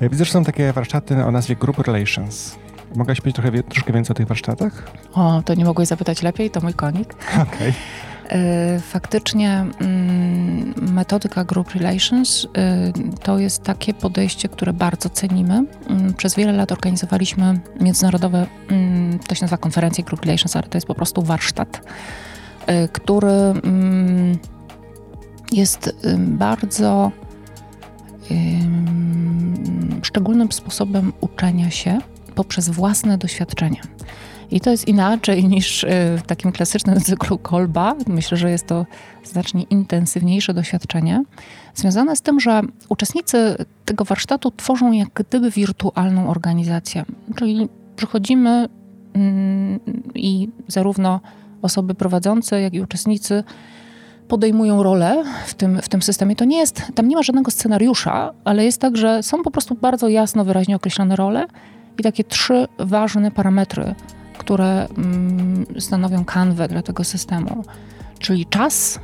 Widzę, 0.01 0.25
że 0.25 0.33
są 0.33 0.45
takie 0.45 0.73
warsztaty 0.73 1.25
o 1.25 1.31
nazwie 1.31 1.57
Group 1.57 1.79
Relations. 1.79 2.57
Mogłaś 2.97 3.21
powiedzieć 3.21 3.37
trochę, 3.37 3.63
troszkę 3.63 3.93
więcej 3.93 4.15
o 4.15 4.17
tych 4.17 4.27
warsztatach? 4.27 4.91
O, 5.13 5.43
to 5.45 5.55
nie 5.55 5.65
mogłeś 5.65 5.89
zapytać 5.89 6.23
lepiej, 6.23 6.51
to 6.51 6.61
mój 6.61 6.75
konik. 6.75 7.15
Okej. 7.33 7.43
Okay. 7.43 7.73
Faktycznie 8.81 9.67
mm, 9.81 10.75
metodyka 10.93 11.45
Group 11.45 11.71
Relations 11.71 12.45
y, 12.45 12.49
to 13.23 13.39
jest 13.39 13.63
takie 13.63 13.95
podejście, 13.95 14.49
które 14.49 14.73
bardzo 14.73 15.09
cenimy. 15.09 15.65
Mm, 15.89 16.15
przez 16.15 16.35
wiele 16.35 16.53
lat 16.53 16.73
organizowaliśmy 16.73 17.61
międzynarodowe, 17.81 18.47
mm, 18.69 19.19
to 19.19 19.35
się 19.35 19.45
nazywa 19.45 19.57
konferencje 19.57 20.05
Group 20.05 20.25
Relations, 20.25 20.57
ale 20.57 20.69
to 20.69 20.77
jest 20.77 20.87
po 20.87 20.95
prostu 20.95 21.23
warsztat, 21.23 21.81
y, 22.85 22.89
który 22.89 23.31
jest 25.53 25.87
y, 25.87 25.93
bardzo 26.19 27.11
szczególnym 30.03 30.53
sposobem 30.53 31.13
uczenia 31.21 31.71
się 31.71 31.99
poprzez 32.35 32.69
własne 32.69 33.19
doświadczenia. 33.19 33.81
I 34.55 34.61
to 34.61 34.71
jest 34.71 34.89
inaczej 34.89 35.45
niż 35.49 35.85
e, 35.85 35.89
w 36.19 36.23
takim 36.27 36.53
klasycznym 36.53 37.01
cyklu 37.11 37.39
kolba. 37.39 37.95
Myślę, 38.07 38.39
że 38.39 38.51
jest 38.51 38.67
to 38.67 38.87
znacznie 39.25 39.63
intensywniejsze 39.63 40.55
doświadczenie, 40.55 41.23
związane 41.75 42.17
z 42.17 42.23
tym, 42.23 42.41
że 42.41 42.61
uczestnicy 42.89 43.57
tego 43.85 44.05
warsztatu 44.05 44.53
tworzą 44.57 44.93
jak 44.93 45.09
gdyby 45.15 45.51
wirtualną 45.51 46.31
organizację. 46.31 47.05
Czyli 47.37 47.69
przychodzimy 47.97 48.69
mm, 49.15 49.81
i 50.15 50.49
zarówno 50.69 51.21
osoby 51.63 51.95
prowadzące, 51.95 52.61
jak 52.61 52.75
i 52.75 52.81
uczestnicy 52.81 53.45
podejmują 54.29 54.83
rolę 54.83 55.25
w 55.47 55.55
tym, 55.55 55.83
w 55.83 55.89
tym 55.89 56.03
systemie. 56.03 56.37
To 56.37 56.45
nie 56.45 56.59
jest, 56.59 56.83
tam 56.95 57.09
nie 57.09 57.17
ma 57.17 57.23
żadnego 57.23 57.51
scenariusza, 57.51 58.33
ale 58.45 58.65
jest 58.65 58.81
tak, 58.81 58.97
że 58.97 59.23
są 59.23 59.43
po 59.43 59.51
prostu 59.51 59.75
bardzo 59.75 60.09
jasno, 60.09 60.45
wyraźnie 60.45 60.77
określone 60.77 61.17
role 61.17 61.47
i 61.99 62.03
takie 62.03 62.25
trzy 62.25 62.67
ważne 62.79 63.31
parametry, 63.31 63.95
które 64.45 64.89
mm, 64.89 65.67
stanowią 65.79 66.25
kanwę 66.25 66.69
dla 66.69 66.83
tego 66.83 67.05
systemu. 67.05 67.65
Czyli 68.19 68.47
czas, 68.47 69.01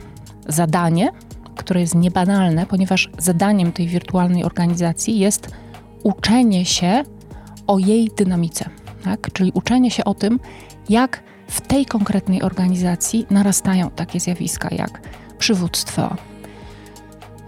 zadanie, 0.49 1.13
które 1.57 1.81
jest 1.81 1.95
niebanalne, 1.95 2.67
ponieważ 2.67 3.11
zadaniem 3.19 3.73
tej 3.73 3.87
wirtualnej 3.87 4.45
organizacji 4.45 5.19
jest 5.19 5.51
uczenie 6.03 6.65
się 6.65 7.05
o 7.67 7.79
jej 7.79 8.11
dynamice. 8.17 8.65
Tak? 9.05 9.33
Czyli 9.33 9.53
uczenie 9.55 9.91
się 9.91 10.05
o 10.05 10.15
tym, 10.15 10.41
jak 10.89 11.23
w 11.47 11.61
tej 11.61 11.87
konkretnej 11.87 12.43
organizacji 12.43 13.27
narastają 13.31 13.91
takie 13.91 14.21
zjawiska 14.21 14.69
jak 14.75 15.01
przywództwo, 15.39 16.17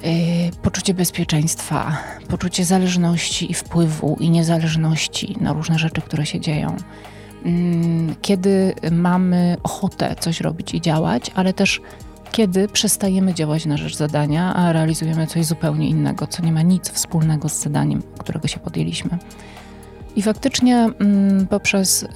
yy, 0.02 0.10
poczucie 0.62 0.94
bezpieczeństwa, 0.94 1.96
poczucie 2.28 2.64
zależności 2.64 3.50
i 3.50 3.54
wpływu 3.54 4.16
i 4.20 4.30
niezależności 4.30 5.36
na 5.40 5.52
różne 5.52 5.78
rzeczy, 5.78 6.00
które 6.00 6.26
się 6.26 6.40
dzieją. 6.40 6.76
Yy, 7.44 8.14
kiedy 8.22 8.74
mamy 8.90 9.56
ochotę 9.62 10.14
coś 10.20 10.40
robić 10.40 10.74
i 10.74 10.80
działać, 10.80 11.30
ale 11.34 11.52
też 11.52 11.80
kiedy 12.32 12.68
przestajemy 12.68 13.34
działać 13.34 13.66
na 13.66 13.76
rzecz 13.76 13.96
zadania, 13.96 14.54
a 14.54 14.72
realizujemy 14.72 15.26
coś 15.26 15.46
zupełnie 15.46 15.88
innego, 15.88 16.26
co 16.26 16.42
nie 16.42 16.52
ma 16.52 16.62
nic 16.62 16.90
wspólnego 16.90 17.48
z 17.48 17.62
zadaniem, 17.62 18.02
którego 18.18 18.48
się 18.48 18.60
podjęliśmy. 18.60 19.18
I 20.16 20.22
faktycznie 20.22 20.76
mm, 20.76 21.46
poprzez 21.46 22.04
e, 22.04 22.08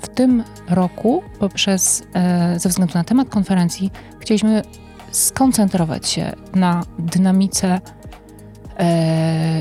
w 0.00 0.08
tym 0.08 0.44
roku, 0.68 1.22
poprzez 1.38 2.02
e, 2.14 2.58
ze 2.58 2.68
względu 2.68 2.94
na 2.94 3.04
temat 3.04 3.28
konferencji, 3.28 3.90
chcieliśmy 4.20 4.62
skoncentrować 5.10 6.08
się 6.08 6.32
na 6.54 6.82
dynamice 6.98 7.80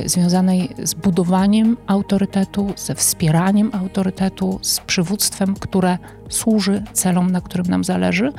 związanej 0.05 0.69
z 0.83 0.93
budowaniem 0.93 1.77
autorytetu, 1.87 2.73
ze 2.75 2.95
wspieraniem 2.95 3.71
autorytetu, 3.73 4.59
z 4.61 4.79
przywództwem, 4.79 5.53
które 5.53 5.97
służy 6.29 6.83
celom, 6.93 7.31
na 7.31 7.41
którym 7.41 7.67
nam 7.67 7.83
zależy, 7.83 8.33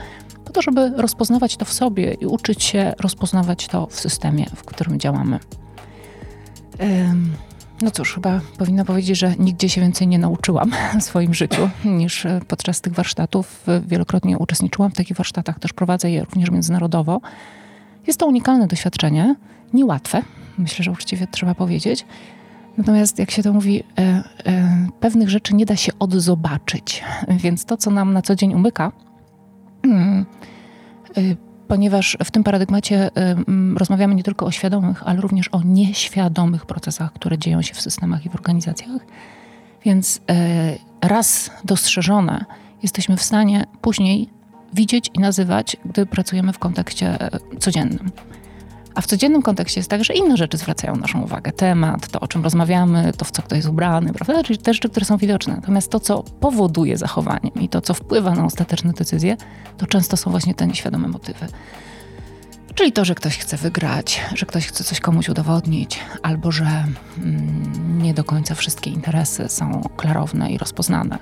po 0.45 0.53
to, 0.53 0.63
żeby 0.63 0.93
rozpoznawać 0.97 1.57
to 1.57 1.65
w 1.65 1.73
sobie 1.73 2.15
i 2.15 2.27
uczyć 2.27 2.63
się 2.63 2.93
rozpoznawać 3.01 3.69
to 3.69 3.87
w 3.87 4.01
systemie, 4.01 4.47
w 4.55 4.65
którym 4.65 5.01
działamy. 5.01 5.39
No 7.83 7.91
cóż, 7.91 8.15
chyba 8.15 8.41
powinna 8.59 8.85
powiedzieć, 8.85 9.19
że 9.19 9.35
nigdzie 9.39 9.69
się 9.69 9.81
więcej 9.81 10.09
nie 10.09 10.19
nauczyłam 10.19 10.73
w 11.01 11.03
swoim 11.03 11.35
życiu 11.35 11.71
niż 11.85 12.27
podczas 12.49 12.81
tych 12.81 12.93
warsztatów. 12.93 13.67
Wielokrotnie 13.87 14.39
uczestniczyłam 14.39 14.91
w 14.91 14.95
takich 14.95 15.17
warsztatach, 15.17 15.59
też 15.59 15.73
prowadzę 15.73 16.11
je 16.11 16.25
również 16.25 16.51
międzynarodowo. 16.51 17.21
Jest 18.07 18.21
to 18.21 18.27
unikalne 18.27 18.67
doświadczenie, 18.67 19.35
niełatwe, 19.73 20.23
myślę, 20.61 20.85
że 20.85 20.91
uczciwie 20.91 21.27
trzeba 21.27 21.55
powiedzieć. 21.55 22.07
Natomiast, 22.77 23.19
jak 23.19 23.31
się 23.31 23.43
to 23.43 23.53
mówi, 23.53 23.83
e, 23.99 24.03
e, 24.47 24.89
pewnych 25.01 25.31
rzeczy 25.31 25.55
nie 25.55 25.67
da 25.67 25.77
się 25.77 25.93
odzobaczyć. 25.99 27.05
Więc 27.29 27.65
to, 27.65 27.77
co 27.77 27.91
nam 27.91 28.13
na 28.13 28.23
co 28.23 28.35
dzień 28.37 28.55
umyka, 28.55 28.93
mm, 29.85 30.27
e, 31.17 31.21
ponieważ 31.69 32.17
w 32.25 32.31
tym 32.31 32.45
paradygmacie 32.45 33.11
rozmawiamy 33.77 34.15
nie 34.15 34.23
tylko 34.23 34.47
o 34.47 34.51
świadomych, 34.51 35.03
ale 35.07 35.21
również 35.21 35.49
o 35.49 35.63
nieświadomych 35.63 36.67
procesach, 36.67 37.13
które 37.13 37.39
dzieją 37.39 37.63
się 37.63 37.75
w 37.75 37.81
systemach 37.81 38.27
i 38.27 38.29
w 38.29 38.35
organizacjach. 38.35 39.01
Więc 39.85 40.21
e, 40.31 40.77
raz 41.03 41.51
dostrzeżone, 41.65 42.45
jesteśmy 42.83 43.17
w 43.17 43.23
stanie 43.23 43.65
później 43.81 44.31
widzieć 44.75 45.11
i 45.15 45.21
nazywać, 45.21 45.77
gdy 45.85 46.07
pracujemy 46.07 46.53
w 46.53 46.59
kontekście 46.59 47.21
e, 47.21 47.39
codziennym. 47.59 48.11
A 48.95 49.01
w 49.01 49.07
codziennym 49.07 49.43
kontekście 49.43 49.81
jest 49.81 49.91
tak, 49.91 50.05
że 50.05 50.15
inne 50.15 50.37
rzeczy 50.37 50.57
zwracają 50.57 50.97
naszą 50.97 51.23
uwagę. 51.23 51.53
Temat, 51.53 52.09
to 52.09 52.21
o 52.21 52.29
czym 52.29 52.45
rozmawiamy, 52.45 53.13
to 53.17 53.25
w 53.25 53.31
co 53.31 53.43
ktoś 53.43 53.57
jest 53.57 53.69
ubrany, 53.69 54.13
prawda? 54.13 54.43
Czyli 54.43 54.59
te 54.59 54.75
rzeczy, 54.75 54.89
które 54.89 55.07
są 55.07 55.17
widoczne. 55.17 55.55
Natomiast 55.55 55.91
to, 55.91 56.01
co 56.01 56.23
powoduje 56.23 56.97
zachowanie 56.97 57.51
i 57.61 57.69
to, 57.69 57.81
co 57.81 57.95
wpływa 57.95 58.35
na 58.35 58.45
ostateczne 58.45 58.93
decyzje, 58.93 59.37
to 59.79 59.87
często 59.87 60.17
są 60.17 60.31
właśnie 60.31 60.55
te 60.55 60.67
nieświadome 60.67 61.09
motywy. 61.09 61.47
Czyli 62.75 62.93
to, 62.93 63.05
że 63.05 63.15
ktoś 63.15 63.39
chce 63.39 63.57
wygrać, 63.57 64.21
że 64.35 64.47
ktoś 64.47 64.67
chce 64.67 64.85
coś 64.85 65.01
komuś 65.01 65.29
udowodnić, 65.29 65.99
albo 66.23 66.53
że 66.53 66.85
mm, 67.19 68.03
nie 68.03 68.15
do 68.15 68.25
końca 68.25 68.55
wszystkie 68.55 68.91
interesy 68.91 69.49
są 69.49 69.83
klarowne 69.97 70.51
i 70.51 70.59
rozpoznane, 70.59 71.19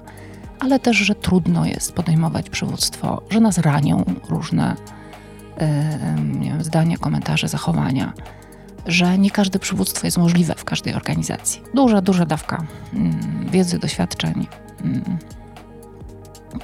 ale 0.61 0.79
też, 0.79 0.97
że 0.97 1.15
trudno 1.15 1.67
jest 1.67 1.93
podejmować 1.93 2.51
przywództwo, 2.51 3.23
że 3.31 3.41
nas 3.41 3.59
ranią 3.59 4.05
różne 4.29 4.77
wiem, 6.41 6.65
zdania, 6.65 6.97
komentarze, 6.97 7.49
zachowania, 7.49 8.13
że 8.87 9.19
nie 9.19 9.31
każde 9.31 9.59
przywództwo 9.59 10.07
jest 10.07 10.19
możliwe 10.19 10.55
w 10.55 10.65
każdej 10.65 10.95
organizacji. 10.95 11.63
Duża, 11.75 12.01
duża 12.01 12.27
dawka 12.27 12.65
mm, 12.95 13.49
wiedzy, 13.51 13.79
doświadczeń. 13.79 14.47
Mm. 14.85 15.19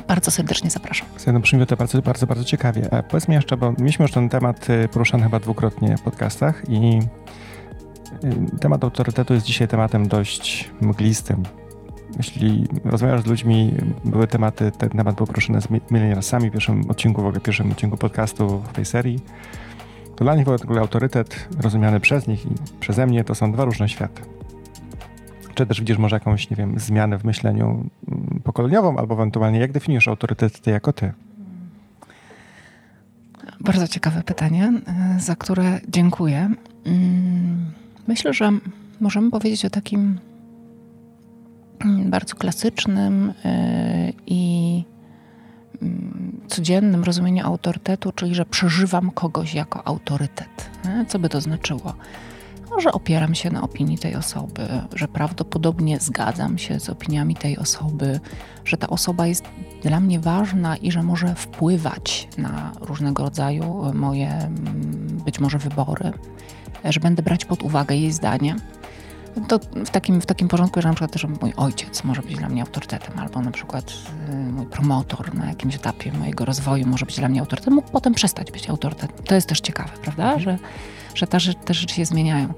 Bardzo 0.08 0.30
serdecznie 0.30 0.70
zapraszam. 0.70 1.08
No 1.26 1.40
brzmi 1.40 1.66
to 1.66 1.76
bardzo, 1.76 2.02
bardzo, 2.02 2.26
bardzo 2.26 2.44
ciekawie. 2.44 2.94
A 2.94 3.02
powiedz 3.02 3.28
mi 3.28 3.34
jeszcze, 3.34 3.56
bo 3.56 3.72
mieliśmy 3.78 4.02
już 4.02 4.12
ten 4.12 4.28
temat 4.28 4.70
y, 4.70 4.88
poruszany 4.88 5.22
chyba 5.24 5.40
dwukrotnie 5.40 5.96
w 5.96 6.02
podcastach 6.02 6.62
i 6.68 7.00
temat 8.60 8.84
autorytetu 8.84 9.34
jest 9.34 9.46
dzisiaj 9.46 9.68
tematem 9.68 10.08
dość 10.08 10.70
mglistym. 10.80 11.42
Jeśli 12.16 12.66
rozmawiasz 12.84 13.22
z 13.22 13.26
ludźmi, 13.26 13.74
były 14.04 14.26
tematy, 14.26 14.72
ten 14.78 14.90
temat 14.90 15.16
był 15.16 15.26
poruszony 15.26 15.60
z 15.60 15.68
milenialsami 15.90 16.50
w 16.50 16.52
pierwszym 16.52 16.90
odcinku, 16.90 17.22
w 17.22 17.26
ogóle 17.26 17.40
pierwszym 17.40 17.70
odcinku 17.70 17.96
podcastu 17.96 18.58
w 18.58 18.72
tej 18.72 18.84
serii, 18.84 19.20
to 20.16 20.24
dla 20.24 20.34
nich 20.34 20.46
w 20.46 20.48
ogóle 20.48 20.80
autorytet 20.80 21.48
rozumiany 21.60 22.00
przez 22.00 22.26
nich 22.26 22.46
i 22.46 22.48
przeze 22.80 23.06
mnie 23.06 23.24
to 23.24 23.34
są 23.34 23.52
dwa 23.52 23.64
różne 23.64 23.88
światy. 23.88 24.22
Czy 25.54 25.66
też 25.66 25.80
widzisz 25.80 25.98
może 25.98 26.16
jakąś, 26.16 26.50
nie 26.50 26.56
wiem, 26.56 26.78
zmianę 26.78 27.18
w 27.18 27.24
myśleniu 27.24 27.66
mm, 28.08 28.40
pokoleniową, 28.44 28.98
albo 28.98 29.14
ewentualnie 29.14 29.58
jak 29.58 29.72
definiujesz 29.72 30.08
autorytet 30.08 30.60
ty 30.60 30.70
jako 30.70 30.92
ty? 30.92 31.12
Bardzo 33.60 33.88
ciekawe 33.88 34.22
pytanie, 34.22 34.72
e, 34.86 35.20
za 35.20 35.36
które 35.36 35.80
dziękuję. 35.88 36.50
Mm, 36.86 37.72
myślę, 38.06 38.32
że 38.32 38.50
możemy 39.00 39.30
powiedzieć 39.30 39.64
o 39.64 39.70
takim 39.70 40.18
bardzo 42.04 42.36
klasycznym 42.36 43.30
y, 43.30 44.12
i 44.26 44.84
mm, 45.82 46.40
codziennym 46.48 47.04
rozumieniu 47.04 47.46
autorytetu, 47.46 48.12
czyli 48.12 48.34
że 48.34 48.46
przeżywam 48.46 49.10
kogoś 49.10 49.54
jako 49.54 49.86
autorytet. 49.86 50.70
Co 51.08 51.18
by 51.18 51.28
to 51.28 51.40
znaczyło? 51.40 51.94
no, 52.74 52.80
że 52.80 52.92
opieram 52.92 53.34
się 53.34 53.50
na 53.50 53.62
opinii 53.62 53.98
tej 53.98 54.14
osoby, 54.14 54.68
że 54.94 55.08
prawdopodobnie 55.08 56.00
zgadzam 56.00 56.58
się 56.58 56.80
z 56.80 56.90
opiniami 56.90 57.34
tej 57.34 57.58
osoby, 57.58 58.20
że 58.64 58.76
ta 58.76 58.86
osoba 58.88 59.26
jest 59.26 59.44
dla 59.82 60.00
mnie 60.00 60.20
ważna 60.20 60.76
i 60.76 60.92
że 60.92 61.02
może 61.02 61.34
wpływać 61.34 62.28
na 62.38 62.72
różnego 62.80 63.22
rodzaju 63.22 63.92
moje 63.94 64.30
mm, 64.30 65.20
być 65.24 65.40
może 65.40 65.58
wybory, 65.58 66.12
że 66.84 67.00
będę 67.00 67.22
brać 67.22 67.44
pod 67.44 67.62
uwagę 67.62 67.96
jej 67.96 68.12
zdanie. 68.12 68.56
To 69.48 69.58
w 69.84 69.90
takim, 69.90 70.20
w 70.20 70.26
takim 70.26 70.48
porządku, 70.48 70.82
że 70.82 70.88
na 70.88 70.94
przykład 70.94 71.12
też 71.12 71.26
mój 71.40 71.52
ojciec 71.56 72.04
może 72.04 72.22
być 72.22 72.36
dla 72.36 72.48
mnie 72.48 72.62
autorytetem, 72.62 73.18
albo 73.18 73.40
na 73.40 73.50
przykład 73.50 73.92
y, 74.28 74.34
mój 74.34 74.66
promotor 74.66 75.34
na 75.34 75.46
jakimś 75.46 75.74
etapie 75.74 76.12
mojego 76.12 76.44
rozwoju 76.44 76.86
może 76.86 77.06
być 77.06 77.16
dla 77.16 77.28
mnie 77.28 77.40
autorytetem, 77.40 77.74
mógł 77.74 77.90
potem 77.90 78.14
przestać 78.14 78.52
być 78.52 78.70
autorytetem. 78.70 79.24
To 79.24 79.34
jest 79.34 79.46
też 79.46 79.60
ciekawe, 79.60 79.90
prawda? 80.02 80.24
Mhm. 80.24 80.40
Że, 80.40 80.58
że 81.14 81.26
te, 81.26 81.38
te 81.64 81.74
rzeczy 81.74 81.94
się 81.94 82.04
zmieniają. 82.04 82.54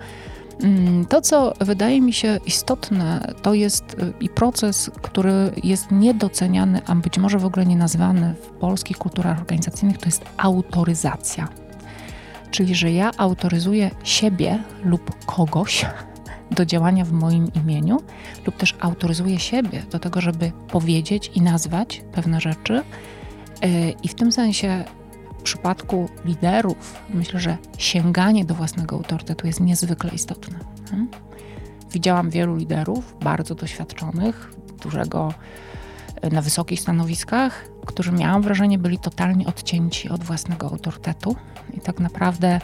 Mm, 0.63 1.07
to, 1.07 1.21
co 1.21 1.53
wydaje 1.61 2.01
mi 2.01 2.13
się 2.13 2.39
istotne, 2.47 3.35
to 3.43 3.55
jest 3.55 3.85
y, 3.95 4.13
i 4.21 4.29
proces, 4.29 4.91
który 5.03 5.53
jest 5.65 5.91
niedoceniany, 5.91 6.81
a 6.87 6.95
być 6.95 7.19
może 7.19 7.39
w 7.39 7.45
ogóle 7.45 7.67
nie 7.67 7.77
nazwany 7.77 8.35
w 8.43 8.47
polskich 8.47 8.99
kulturach 8.99 9.39
organizacyjnych, 9.39 9.99
to 9.99 10.07
jest 10.07 10.25
autoryzacja. 10.37 11.49
Czyli, 12.51 12.75
że 12.75 12.93
ja 12.93 13.11
autoryzuję 13.17 13.91
siebie 14.05 14.59
lub 14.85 15.27
kogoś 15.27 15.87
do 16.51 16.67
działania 16.67 17.05
w 17.05 17.13
moim 17.13 17.53
imieniu, 17.53 18.01
lub 18.47 18.57
też 18.57 18.77
autoryzuję 18.81 19.39
siebie 19.39 19.83
do 19.91 19.99
tego, 19.99 20.21
żeby 20.21 20.53
powiedzieć 20.69 21.31
i 21.35 21.41
nazwać 21.41 22.03
pewne 22.13 22.41
rzeczy. 22.41 22.83
Y, 23.65 23.95
I 24.03 24.09
w 24.09 24.15
tym 24.15 24.33
sensie 24.33 24.85
przypadku 25.47 26.09
liderów 26.25 27.03
myślę, 27.15 27.41
że 27.41 27.57
sięganie 27.79 28.45
do 28.45 28.55
własnego 28.55 28.97
autorytetu 28.97 29.47
jest 29.47 29.61
niezwykle 29.61 30.11
istotne. 30.11 30.59
Hmm? 30.91 31.09
Widziałam 31.93 32.31
wielu 32.31 32.57
liderów, 32.57 33.17
bardzo 33.21 33.55
doświadczonych, 33.55 34.51
dużego 34.83 35.35
e, 36.23 36.31
na 36.31 36.43
wysokich 36.43 36.81
stanowiskach, 36.81 37.69
którzy 37.87 38.13
miałam 38.13 38.43
wrażenie 38.43 38.79
byli 38.79 38.99
totalnie 38.99 39.47
odcięci 39.47 40.09
od 40.09 40.25
własnego 40.25 40.71
autorytetu 40.71 41.37
i 41.75 41.81
tak 41.81 42.01
naprawdę 42.01 42.61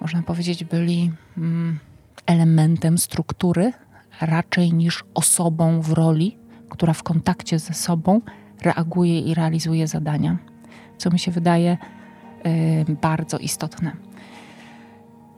można 0.00 0.22
powiedzieć 0.22 0.64
byli 0.64 1.12
mm, 1.38 1.78
elementem 2.26 2.98
struktury 2.98 3.72
raczej 4.20 4.72
niż 4.72 5.04
osobą 5.14 5.80
w 5.80 5.92
roli, 5.92 6.38
która 6.68 6.92
w 6.92 7.02
kontakcie 7.02 7.58
ze 7.58 7.74
sobą 7.74 8.20
reaguje 8.62 9.20
i 9.20 9.34
realizuje 9.34 9.86
zadania. 9.86 10.38
Co 10.98 11.10
mi 11.10 11.18
się 11.18 11.30
wydaje 11.30 11.76
Y, 12.46 12.96
bardzo 13.02 13.38
istotne. 13.38 13.92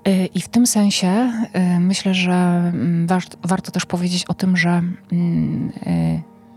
Y, 0.09 0.27
I 0.35 0.41
w 0.41 0.49
tym 0.49 0.67
sensie 0.67 1.33
y, 1.77 1.81
myślę, 1.81 2.15
że 2.15 2.33
mm, 2.33 3.07
warto 3.45 3.71
też 3.71 3.87
powiedzieć 3.87 4.25
o 4.25 4.35
tym, 4.35 4.57
że 4.57 4.83
mm, 5.13 5.73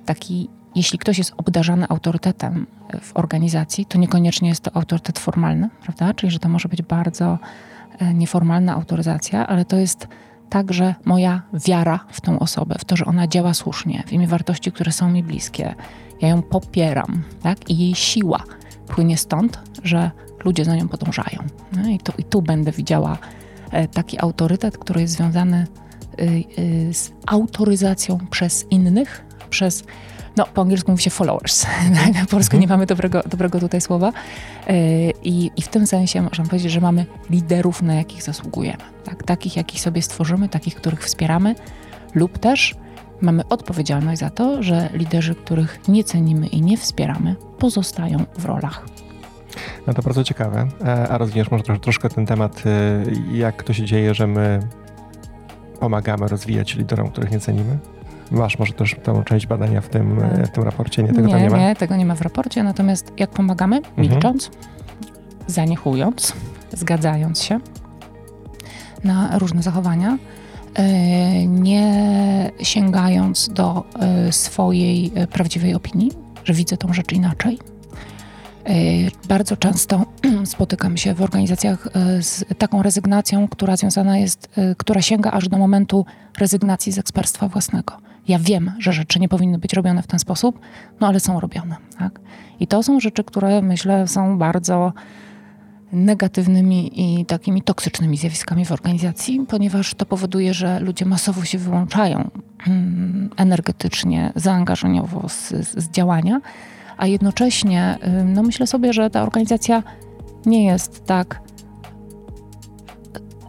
taki, 0.06 0.49
jeśli 0.75 0.99
ktoś 0.99 1.17
jest 1.17 1.34
obdarzany 1.38 1.88
autorytetem 1.89 2.67
w 3.01 3.17
organizacji, 3.17 3.86
to 3.86 3.97
niekoniecznie 3.97 4.49
jest 4.49 4.63
to 4.63 4.75
autorytet 4.75 5.19
formalny, 5.19 5.69
prawda? 5.84 6.13
Czyli, 6.13 6.32
że 6.32 6.39
to 6.39 6.49
może 6.49 6.69
być 6.69 6.82
bardzo 6.82 7.39
nieformalna 8.13 8.73
autoryzacja, 8.73 9.47
ale 9.47 9.65
to 9.65 9.77
jest 9.77 10.08
także 10.49 10.95
moja 11.05 11.41
wiara 11.53 11.99
w 12.12 12.21
tą 12.21 12.39
osobę, 12.39 12.75
w 12.79 12.86
to, 12.86 12.95
że 12.95 13.05
ona 13.05 13.27
działa 13.27 13.53
słusznie, 13.53 14.03
w 14.08 14.13
imię 14.13 14.27
wartości, 14.27 14.71
które 14.71 14.91
są 14.91 15.10
mi 15.10 15.23
bliskie. 15.23 15.75
Ja 16.21 16.27
ją 16.27 16.41
popieram, 16.41 17.23
tak? 17.41 17.69
I 17.69 17.77
jej 17.77 17.95
siła 17.95 18.43
płynie 18.88 19.17
stąd, 19.17 19.60
że 19.84 20.12
ludzie 20.45 20.65
za 20.65 20.75
nią 20.75 20.88
podążają. 20.88 21.39
No 21.71 21.89
I, 21.89 21.99
tu, 21.99 22.12
I 22.17 22.23
tu 22.23 22.41
będę 22.41 22.71
widziała 22.71 23.17
e, 23.71 23.88
taki 23.88 24.21
autorytet, 24.21 24.77
który 24.77 25.01
jest 25.01 25.13
związany 25.13 25.67
y, 26.19 26.43
y, 26.60 26.93
z 26.93 27.12
autoryzacją 27.27 28.17
przez 28.29 28.65
innych, 28.71 29.25
przez 29.49 29.84
no 30.38 30.45
po 30.54 30.62
angielsku 30.62 30.91
mówi 30.91 31.04
się 31.04 31.10
followers, 31.10 31.65
po 32.21 32.28
polsku 32.28 32.56
nie 32.56 32.63
mhm. 32.63 32.80
mamy 32.80 32.86
dobrego, 32.86 33.21
dobrego 33.30 33.60
tutaj 33.60 33.82
słowa 33.82 34.12
e, 34.67 34.76
I, 35.12 35.52
i 35.56 35.62
w 35.62 35.67
tym 35.67 35.88
sensie 35.88 36.21
można 36.21 36.45
powiedzieć, 36.45 36.71
że 36.71 36.82
mamy 36.82 37.06
liderów, 37.30 37.82
na 37.82 37.93
jakich 37.93 38.24
zasługujemy, 38.24 38.84
tak? 39.04 39.24
takich, 39.24 39.56
jakich 39.56 39.82
sobie 39.82 40.02
stworzymy, 40.02 40.50
takich, 40.50 40.76
których 40.76 41.04
wspieramy 41.04 41.56
lub 42.15 42.38
też 42.38 42.76
mamy 43.21 43.48
odpowiedzialność 43.50 44.19
za 44.19 44.30
to, 44.30 44.63
że 44.63 44.89
liderzy, 44.93 45.36
których 45.36 45.80
nie 45.88 46.04
cenimy 46.04 46.48
i 46.48 46.62
nie 46.62 46.78
wspieramy, 46.78 47.36
pozostają 47.58 48.26
w 48.38 48.45
rolach 48.45 48.86
no 49.88 49.93
to 49.93 50.02
bardzo 50.02 50.24
ciekawe. 50.24 50.67
E, 50.86 51.10
a 51.10 51.17
rozwiniesz 51.17 51.52
może 51.52 51.63
troszkę 51.63 52.10
ten 52.10 52.26
temat, 52.26 52.63
e, 52.65 53.04
jak 53.32 53.63
to 53.63 53.74
się 53.74 53.86
dzieje, 53.86 54.13
że 54.13 54.28
my 54.28 54.60
pomagamy 55.80 56.28
rozwijać 56.28 56.76
liderom, 56.76 57.10
których 57.10 57.32
nie 57.32 57.39
cenimy? 57.39 57.78
Masz 58.31 58.59
może 58.59 58.73
też 58.73 58.95
tę 59.03 59.23
część 59.25 59.47
badania 59.47 59.81
w 59.81 59.89
tym, 59.89 60.23
e, 60.23 60.45
w 60.45 60.49
tym 60.49 60.63
raporcie? 60.63 61.03
Nie, 61.03 61.13
tego 61.13 61.27
nie, 61.27 61.41
nie 61.41 61.49
ma? 61.49 61.57
Nie, 61.57 61.75
tego 61.75 61.95
nie 61.95 62.05
ma 62.05 62.15
w 62.15 62.21
raporcie. 62.21 62.63
Natomiast 62.63 63.13
jak 63.17 63.29
pomagamy? 63.29 63.77
Mhm. 63.77 64.09
Milcząc, 64.09 64.47
mhm. 64.47 64.65
zaniechując, 65.47 66.33
zgadzając 66.73 67.43
się 67.43 67.59
na 69.03 69.39
różne 69.39 69.61
zachowania, 69.61 70.17
nie 71.47 72.51
sięgając 72.61 73.49
do 73.49 73.83
swojej 74.31 75.11
prawdziwej 75.31 75.75
opinii, 75.75 76.11
że 76.43 76.53
widzę 76.53 76.77
tą 76.77 76.93
rzecz 76.93 77.11
inaczej, 77.11 77.59
bardzo 79.27 79.57
często 79.57 80.05
spotykam 80.45 80.97
się 80.97 81.13
w 81.13 81.21
organizacjach 81.21 81.88
z 82.21 82.45
taką 82.57 82.83
rezygnacją, 82.83 83.47
która 83.47 83.77
związana 83.77 84.17
jest, 84.17 84.49
która 84.77 85.01
sięga 85.01 85.31
aż 85.31 85.49
do 85.49 85.57
momentu 85.57 86.05
rezygnacji 86.38 86.91
z 86.91 86.97
ekspertstwa 86.97 87.47
własnego. 87.47 87.97
Ja 88.27 88.39
wiem, 88.39 88.71
że 88.79 88.93
rzeczy 88.93 89.19
nie 89.19 89.29
powinny 89.29 89.57
być 89.57 89.73
robione 89.73 90.01
w 90.01 90.07
ten 90.07 90.19
sposób, 90.19 90.59
no 90.99 91.07
ale 91.07 91.19
są 91.19 91.39
robione. 91.39 91.75
Tak? 91.99 92.19
I 92.59 92.67
to 92.67 92.83
są 92.83 92.99
rzeczy, 92.99 93.23
które 93.23 93.61
myślę 93.61 94.07
są 94.07 94.38
bardzo 94.38 94.93
negatywnymi 95.91 97.01
i 97.01 97.25
takimi 97.25 97.61
toksycznymi 97.61 98.17
zjawiskami 98.17 98.65
w 98.65 98.71
organizacji, 98.71 99.45
ponieważ 99.49 99.93
to 99.93 100.05
powoduje, 100.05 100.53
że 100.53 100.79
ludzie 100.79 101.05
masowo 101.05 101.45
się 101.45 101.57
wyłączają 101.57 102.29
mm, 102.67 103.29
energetycznie, 103.38 104.31
zaangażowaniowo 104.35 105.29
z, 105.29 105.49
z 105.77 105.89
działania 105.89 106.41
a 106.97 107.07
jednocześnie 107.07 107.97
no 108.25 108.43
myślę 108.43 108.67
sobie, 108.67 108.93
że 108.93 109.09
ta 109.09 109.21
organizacja 109.21 109.83
nie 110.45 110.65
jest 110.65 111.05
tak 111.05 111.41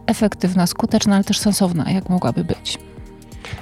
efektywna, 0.05 0.67
skuteczna, 0.67 1.15
ale 1.15 1.23
też 1.23 1.39
sensowna, 1.39 1.91
jak 1.91 2.09
mogłaby 2.09 2.43
być. 2.43 2.79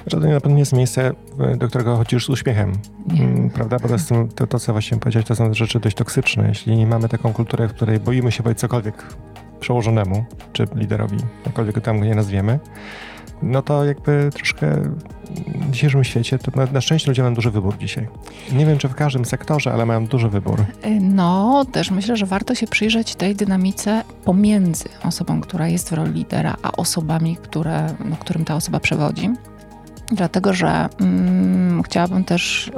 Że 0.06 0.20
to 0.20 0.28
na 0.28 0.40
pewno 0.40 0.54
nie 0.56 0.60
jest 0.60 0.72
miejsce, 0.72 1.12
do 1.56 1.68
którego 1.68 1.96
chodzisz 1.96 2.26
z 2.26 2.28
uśmiechem, 2.28 2.72
nie. 3.06 3.22
Mm, 3.22 3.50
prawda? 3.50 3.76
Bo 3.78 3.88
to, 3.88 3.94
to, 4.34 4.46
to, 4.46 4.58
co 4.58 4.72
właśnie 4.72 4.98
powiedziałeś, 4.98 5.26
to 5.26 5.36
są 5.36 5.54
rzeczy 5.54 5.80
dość 5.80 5.96
toksyczne. 5.96 6.48
Jeśli 6.48 6.86
mamy 6.86 7.08
taką 7.08 7.32
kulturę, 7.32 7.68
w 7.68 7.72
której 7.72 8.00
boimy 8.00 8.32
się 8.32 8.42
powiedzieć 8.42 8.60
cokolwiek 8.60 9.06
przełożonemu, 9.60 10.24
czy 10.52 10.66
liderowi, 10.74 11.16
jakkolwiek 11.46 11.74
go 11.74 11.80
tam 11.80 12.02
nie 12.02 12.14
nazwiemy, 12.14 12.58
no 13.42 13.62
to 13.62 13.84
jakby 13.84 14.30
troszkę 14.34 14.66
w 15.54 15.70
dzisiejszym 15.70 16.04
świecie, 16.04 16.38
to 16.38 16.50
na, 16.54 16.66
na, 16.72 16.80
szczęście 16.80 17.10
ludzie 17.10 17.22
mają 17.22 17.34
duży 17.34 17.50
wybór 17.50 17.78
dzisiaj. 17.78 18.08
Nie 18.52 18.66
wiem, 18.66 18.78
czy 18.78 18.88
w 18.88 18.94
każdym 18.94 19.24
sektorze, 19.24 19.72
ale 19.72 19.86
mają 19.86 20.06
duży 20.06 20.28
wybór. 20.28 20.60
Y, 20.60 21.00
no, 21.00 21.64
też 21.72 21.90
myślę, 21.90 22.16
że 22.16 22.26
warto 22.26 22.54
się 22.54 22.66
przyjrzeć 22.66 23.14
tej 23.14 23.34
dynamice 23.34 24.02
pomiędzy 24.24 24.88
osobą, 25.04 25.40
która 25.40 25.68
jest 25.68 25.90
w 25.90 25.92
roli 25.92 26.12
lidera, 26.12 26.56
a 26.62 26.72
osobami, 26.72 27.36
które, 27.36 27.94
no, 28.04 28.16
którym 28.16 28.44
ta 28.44 28.56
osoba 28.56 28.80
przewodzi. 28.80 29.30
Dlatego, 30.12 30.52
że 30.52 30.88
mm, 31.00 31.82
chciałabym 31.82 32.24
też 32.24 32.68
y, 32.68 32.72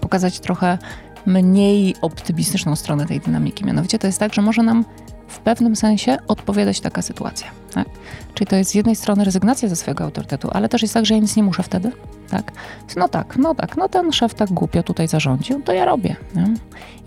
pokazać 0.00 0.40
trochę 0.40 0.78
mniej 1.26 1.94
optymistyczną 2.00 2.76
stronę 2.76 3.06
tej 3.06 3.20
dynamiki. 3.20 3.64
Mianowicie 3.64 3.98
to 3.98 4.06
jest 4.06 4.18
tak, 4.18 4.34
że 4.34 4.42
może 4.42 4.62
nam 4.62 4.84
w 5.28 5.38
pewnym 5.38 5.76
sensie 5.76 6.18
odpowiadać 6.28 6.80
taka 6.80 7.02
sytuacja. 7.02 7.46
Tak? 7.74 7.88
Czyli 8.34 8.46
to 8.46 8.56
jest 8.56 8.70
z 8.70 8.74
jednej 8.74 8.96
strony 8.96 9.24
rezygnacja 9.24 9.68
ze 9.68 9.76
swojego 9.76 10.04
autorytetu, 10.04 10.48
ale 10.52 10.68
też 10.68 10.82
jest 10.82 10.94
tak, 10.94 11.06
że 11.06 11.14
ja 11.14 11.20
nic 11.20 11.36
nie 11.36 11.42
muszę 11.42 11.62
wtedy. 11.62 11.92
Tak? 12.30 12.52
No 12.96 13.08
tak, 13.08 13.36
no 13.36 13.54
tak, 13.54 13.76
no 13.76 13.88
ten 13.88 14.12
szef 14.12 14.34
tak 14.34 14.52
głupio 14.52 14.82
tutaj 14.82 15.08
zarządził, 15.08 15.62
to 15.62 15.72
ja 15.72 15.84
robię. 15.84 16.16
Nie? 16.34 16.54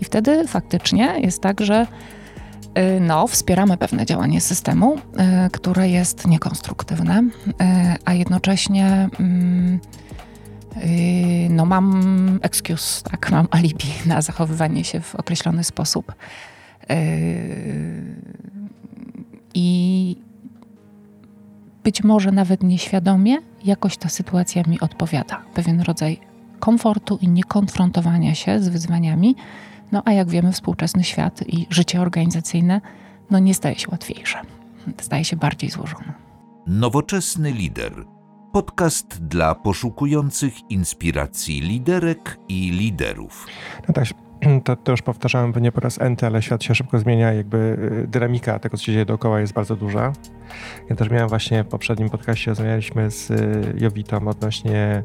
I 0.00 0.04
wtedy 0.04 0.48
faktycznie 0.48 1.14
jest 1.20 1.42
tak, 1.42 1.60
że 1.60 1.86
no, 3.00 3.26
wspieramy 3.26 3.76
pewne 3.76 4.06
działanie 4.06 4.40
systemu, 4.40 4.96
y, 4.96 5.00
które 5.52 5.88
jest 5.88 6.26
niekonstruktywne, 6.26 7.20
y, 7.20 7.54
a 8.04 8.14
jednocześnie 8.14 9.08
mm, 9.20 9.80
no, 11.50 11.66
mam 11.66 12.38
excuse, 12.42 13.02
tak, 13.02 13.30
mam 13.32 13.48
alibi 13.50 13.88
na 14.06 14.22
zachowywanie 14.22 14.84
się 14.84 15.00
w 15.00 15.14
określony 15.14 15.64
sposób. 15.64 16.12
I 19.54 20.16
być 21.84 22.04
może 22.04 22.32
nawet 22.32 22.62
nieświadomie 22.62 23.36
jakoś 23.64 23.96
ta 23.96 24.08
sytuacja 24.08 24.62
mi 24.66 24.80
odpowiada. 24.80 25.42
Pewien 25.54 25.80
rodzaj 25.80 26.20
komfortu 26.60 27.18
i 27.22 27.28
niekonfrontowania 27.28 28.34
się 28.34 28.60
z 28.60 28.68
wyzwaniami. 28.68 29.36
No 29.92 30.02
a 30.04 30.12
jak 30.12 30.28
wiemy, 30.28 30.52
współczesny 30.52 31.04
świat 31.04 31.42
i 31.48 31.66
życie 31.70 32.00
organizacyjne 32.00 32.80
no, 33.30 33.38
nie 33.38 33.54
staje 33.54 33.78
się 33.78 33.88
łatwiejsze. 33.90 34.38
Staje 35.00 35.24
się 35.24 35.36
bardziej 35.36 35.70
złożone. 35.70 36.12
Nowoczesny 36.66 37.52
lider. 37.52 37.92
Podcast 38.52 39.26
dla 39.26 39.54
poszukujących 39.54 40.70
inspiracji 40.70 41.60
liderek 41.60 42.38
i 42.48 42.70
liderów. 42.70 43.46
No 43.88 43.94
tak, 43.94 44.04
to, 44.64 44.76
to 44.76 44.92
już 44.92 45.02
powtarzałem 45.02 45.52
pewnie 45.52 45.72
po 45.72 45.80
raz 45.80 46.00
enty, 46.00 46.26
ale 46.26 46.42
świat 46.42 46.64
się 46.64 46.74
szybko 46.74 46.98
zmienia, 46.98 47.32
jakby 47.32 47.56
y, 48.04 48.06
dynamika 48.08 48.58
tego, 48.58 48.76
co 48.76 48.84
się 48.84 48.92
dzieje 48.92 49.04
dookoła 49.04 49.40
jest 49.40 49.52
bardzo 49.52 49.76
duża. 49.76 50.12
Ja 50.90 50.96
też 50.96 51.10
miałem 51.10 51.28
właśnie 51.28 51.64
w 51.64 51.68
poprzednim 51.68 52.10
podcaście, 52.10 52.50
rozmawialiśmy 52.50 53.10
z 53.10 53.30
y, 53.30 53.74
Jowitą 53.78 54.28
odnośnie 54.28 55.02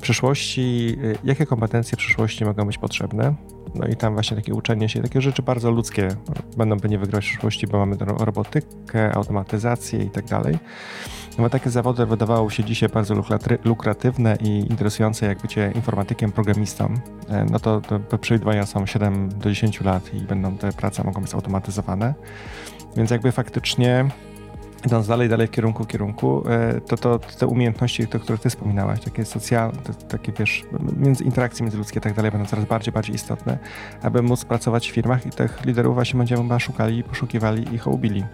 przyszłości, 0.00 0.96
y, 1.04 1.18
jakie 1.24 1.46
kompetencje 1.46 1.96
przyszłości 1.96 2.44
mogą 2.44 2.66
być 2.66 2.78
potrzebne. 2.78 3.34
No 3.74 3.86
i 3.86 3.96
tam 3.96 4.14
właśnie 4.14 4.36
takie 4.36 4.54
uczenie 4.54 4.88
się, 4.88 5.02
takie 5.02 5.20
rzeczy 5.20 5.42
bardzo 5.42 5.70
ludzkie 5.70 6.08
będą 6.56 6.80
pewnie 6.80 6.98
wygrać 6.98 7.26
w 7.26 7.28
przyszłości, 7.28 7.66
bo 7.66 7.78
mamy 7.78 7.96
robotykę, 8.18 9.14
automatyzację 9.14 10.04
i 10.04 10.10
tak 10.10 10.24
dalej. 10.24 10.58
No 11.38 11.44
bo 11.44 11.50
takie 11.50 11.70
zawody 11.70 12.06
wydawały 12.06 12.50
się 12.50 12.64
dzisiaj 12.64 12.88
bardzo 12.88 13.14
lukratywne 13.64 14.36
i 14.40 14.58
interesujące, 14.70 15.26
jak 15.26 15.42
bycie 15.42 15.72
informatykiem, 15.74 16.32
programistą. 16.32 16.94
E, 17.28 17.46
no 17.50 17.58
to, 17.58 17.80
to 18.08 18.18
przewidywania 18.18 18.66
są 18.66 18.86
7 18.86 19.28
do 19.28 19.50
10 19.50 19.80
lat 19.80 20.14
i 20.14 20.20
będą 20.20 20.56
te 20.56 20.72
prace 20.72 21.04
mogą 21.04 21.20
być 21.20 21.30
zautomatyzowane. 21.30 22.14
Więc 22.96 23.10
jakby 23.10 23.32
faktycznie 23.32 24.08
idąc 24.86 25.06
dalej, 25.06 25.28
dalej 25.28 25.46
w 25.46 25.50
kierunku, 25.50 25.84
kierunku, 25.84 26.48
e, 26.48 26.80
to, 26.80 26.96
to 26.96 27.18
te 27.18 27.46
umiejętności, 27.46 28.06
te, 28.06 28.18
które 28.18 28.38
ty 28.38 28.50
wspominałaś, 28.50 29.00
takie 29.00 29.24
socjalne, 29.24 29.78
takie 30.08 30.32
wiesz, 30.32 30.64
między, 30.96 31.24
interakcje 31.24 31.62
międzyludzkie 31.62 31.98
i 31.98 32.02
tak 32.02 32.14
dalej 32.14 32.30
będą 32.30 32.46
coraz 32.46 32.64
bardziej, 32.64 32.92
bardziej 32.92 33.14
istotne, 33.14 33.58
aby 34.02 34.22
móc 34.22 34.44
pracować 34.44 34.90
w 34.90 34.94
firmach 34.94 35.26
i 35.26 35.30
tych 35.30 35.64
liderów 35.64 35.94
właśnie 35.94 36.18
będziemy 36.18 36.60
szukali, 36.60 37.04
poszukiwali 37.04 37.74
i 37.74 37.78
hołbili. 37.78 38.24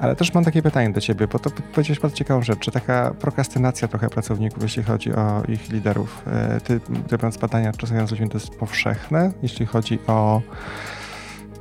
Ale 0.00 0.16
też 0.16 0.34
mam 0.34 0.44
takie 0.44 0.62
pytanie 0.62 0.90
do 0.90 1.00
ciebie, 1.00 1.26
bo 1.26 1.38
to 1.38 1.50
powiedziałeś 1.50 2.00
bardzo 2.00 2.16
ciekawą 2.16 2.42
rzecz, 2.42 2.58
czy 2.58 2.70
taka 2.70 3.14
prokrastynacja 3.20 3.88
trochę 3.88 4.08
pracowników, 4.08 4.62
jeśli 4.62 4.82
chodzi 4.82 5.12
o 5.12 5.42
ich 5.48 5.70
liderów, 5.70 6.22
e, 6.26 6.60
ty, 6.60 6.80
robiąc 7.10 7.36
badania 7.36 7.72
czasami 7.72 8.08
z 8.08 8.10
ludźmi, 8.10 8.28
to 8.28 8.38
jest 8.38 8.50
powszechne, 8.50 9.32
jeśli 9.42 9.66
chodzi 9.66 9.98
o 10.06 10.42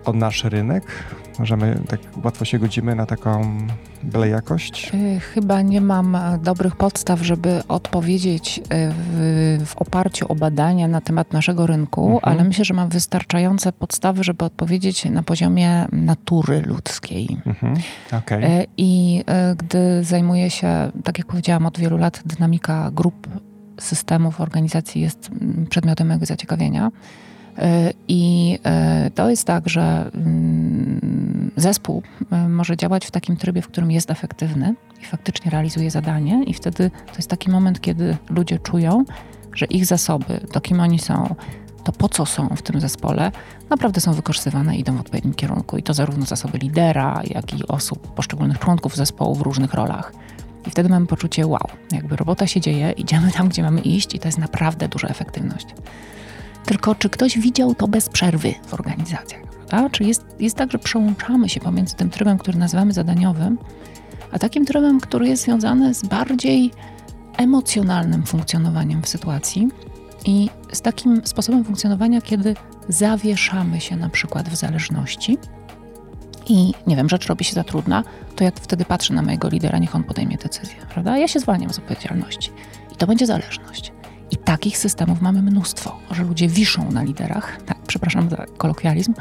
o 0.07 0.13
nasz 0.13 0.43
rynek? 0.43 0.83
Możemy 1.39 1.79
tak 1.87 1.99
łatwo 2.23 2.45
się 2.45 2.59
godzimy 2.59 2.95
na 2.95 3.05
taką 3.05 3.57
byle 4.03 4.27
jakość? 4.27 4.91
Y, 4.93 5.19
chyba 5.19 5.61
nie 5.61 5.81
mam 5.81 6.15
e, 6.15 6.39
dobrych 6.43 6.75
podstaw, 6.75 7.21
żeby 7.21 7.63
odpowiedzieć 7.67 8.59
e, 8.59 8.63
w, 8.91 9.63
w 9.65 9.77
oparciu 9.77 10.25
o 10.31 10.35
badania 10.35 10.87
na 10.87 11.01
temat 11.01 11.33
naszego 11.33 11.67
rynku, 11.67 12.05
mhm. 12.05 12.33
ale 12.33 12.43
myślę, 12.43 12.65
że 12.65 12.73
mam 12.73 12.89
wystarczające 12.89 13.73
podstawy, 13.73 14.23
żeby 14.23 14.45
odpowiedzieć 14.45 15.05
na 15.05 15.23
poziomie 15.23 15.87
natury 15.91 16.61
ludzkiej. 16.61 17.37
Mhm. 17.45 17.73
Okay. 18.17 18.45
E, 18.45 18.65
I 18.77 19.23
gdy 19.57 20.03
zajmuję 20.03 20.49
się, 20.49 20.91
tak 21.03 21.17
jak 21.17 21.27
powiedziałam, 21.27 21.65
od 21.65 21.79
wielu 21.79 21.97
lat 21.97 22.21
dynamika 22.25 22.91
grup, 22.91 23.27
systemów, 23.79 24.41
organizacji 24.41 25.01
jest 25.01 25.29
przedmiotem 25.69 26.07
mojego 26.07 26.25
zaciekawienia. 26.25 26.91
E, 27.57 27.93
I 28.07 28.59
e, 28.63 29.11
to 29.15 29.29
jest 29.29 29.43
tak, 29.43 29.69
że 29.69 30.11
mm, 30.13 31.51
zespół 31.55 32.03
e, 32.31 32.49
może 32.49 32.77
działać 32.77 33.05
w 33.05 33.11
takim 33.11 33.37
trybie, 33.37 33.61
w 33.61 33.67
którym 33.67 33.91
jest 33.91 34.11
efektywny 34.11 34.75
i 35.01 35.05
faktycznie 35.05 35.51
realizuje 35.51 35.91
zadanie, 35.91 36.43
i 36.43 36.53
wtedy 36.53 36.91
to 37.07 37.15
jest 37.17 37.29
taki 37.29 37.49
moment, 37.49 37.81
kiedy 37.81 38.17
ludzie 38.29 38.59
czują, 38.59 39.05
że 39.53 39.65
ich 39.65 39.85
zasoby, 39.85 40.39
to 40.51 40.61
kim 40.61 40.79
oni 40.79 40.99
są, 40.99 41.35
to 41.83 41.91
po 41.91 42.09
co 42.09 42.25
są 42.25 42.47
w 42.47 42.61
tym 42.61 42.81
zespole, 42.81 43.31
naprawdę 43.69 44.01
są 44.01 44.13
wykorzystywane 44.13 44.77
i 44.77 44.79
idą 44.79 44.97
w 44.97 44.99
odpowiednim 44.99 45.33
kierunku. 45.33 45.77
I 45.77 45.83
to 45.83 45.93
zarówno 45.93 46.25
zasoby 46.25 46.57
lidera, 46.57 47.21
jak 47.23 47.59
i 47.59 47.67
osób, 47.67 48.13
poszczególnych 48.13 48.59
członków 48.59 48.95
zespołu 48.95 49.35
w 49.35 49.41
różnych 49.41 49.73
rolach. 49.73 50.13
I 50.67 50.69
wtedy 50.69 50.89
mamy 50.89 51.07
poczucie, 51.07 51.47
wow, 51.47 51.67
jakby 51.91 52.15
robota 52.15 52.47
się 52.47 52.61
dzieje, 52.61 52.91
idziemy 52.91 53.31
tam, 53.31 53.49
gdzie 53.49 53.63
mamy 53.63 53.81
iść, 53.81 54.15
i 54.15 54.19
to 54.19 54.27
jest 54.27 54.37
naprawdę 54.37 54.87
duża 54.87 55.07
efektywność. 55.07 55.67
Tylko 56.67 56.95
czy 56.95 57.09
ktoś 57.09 57.39
widział 57.39 57.75
to 57.75 57.87
bez 57.87 58.09
przerwy 58.09 58.53
w 58.67 58.73
organizacjach? 58.73 59.41
Prawda? 59.41 59.89
Czy 59.89 60.03
jest, 60.03 60.25
jest 60.39 60.55
tak, 60.55 60.71
że 60.71 60.79
przełączamy 60.79 61.49
się 61.49 61.59
pomiędzy 61.59 61.95
tym 61.95 62.09
trybem, 62.09 62.37
który 62.37 62.57
nazywamy 62.57 62.93
zadaniowym, 62.93 63.57
a 64.31 64.39
takim 64.39 64.65
trybem, 64.65 64.99
który 64.99 65.27
jest 65.27 65.43
związany 65.43 65.93
z 65.93 66.03
bardziej 66.03 66.71
emocjonalnym 67.37 68.23
funkcjonowaniem 68.23 69.01
w 69.01 69.07
sytuacji 69.07 69.67
i 70.25 70.49
z 70.71 70.81
takim 70.81 71.21
sposobem 71.25 71.63
funkcjonowania, 71.63 72.21
kiedy 72.21 72.55
zawieszamy 72.89 73.81
się 73.81 73.95
na 73.95 74.09
przykład 74.09 74.49
w 74.49 74.55
zależności 74.55 75.37
i 76.47 76.73
nie 76.87 76.95
wiem, 76.95 77.09
rzecz 77.09 77.27
robi 77.27 77.45
się 77.45 77.53
za 77.53 77.63
trudna, 77.63 78.03
to 78.35 78.43
ja 78.43 78.51
wtedy 78.55 78.85
patrzę 78.85 79.13
na 79.13 79.21
mojego 79.21 79.49
lidera, 79.49 79.77
niech 79.77 79.95
on 79.95 80.03
podejmie 80.03 80.37
decyzję, 80.37 80.75
prawda? 80.89 81.17
Ja 81.17 81.27
się 81.27 81.39
zwalniam 81.39 81.73
z 81.73 81.79
odpowiedzialności 81.79 82.51
i 82.93 82.95
to 82.95 83.07
będzie 83.07 83.25
zależność. 83.25 83.91
I 84.31 84.37
takich 84.37 84.77
systemów 84.77 85.21
mamy 85.21 85.41
mnóstwo, 85.41 85.99
że 86.11 86.23
ludzie 86.23 86.47
wiszą 86.47 86.91
na 86.91 87.03
liderach, 87.03 87.57
tak, 87.65 87.77
przepraszam 87.87 88.29
za 88.29 88.45
kolokwializm. 88.57 89.13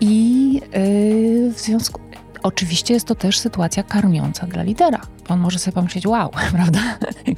I 0.00 0.52
yy, 0.54 1.52
w 1.52 1.60
związku, 1.60 2.00
oczywiście 2.42 2.94
jest 2.94 3.06
to 3.06 3.14
też 3.14 3.38
sytuacja 3.38 3.82
karmiąca 3.82 4.46
dla 4.46 4.62
lidera. 4.62 5.00
On 5.28 5.40
może 5.40 5.58
sobie 5.58 5.74
pomyśleć, 5.74 6.06
wow, 6.06 6.30
prawda? 6.56 6.80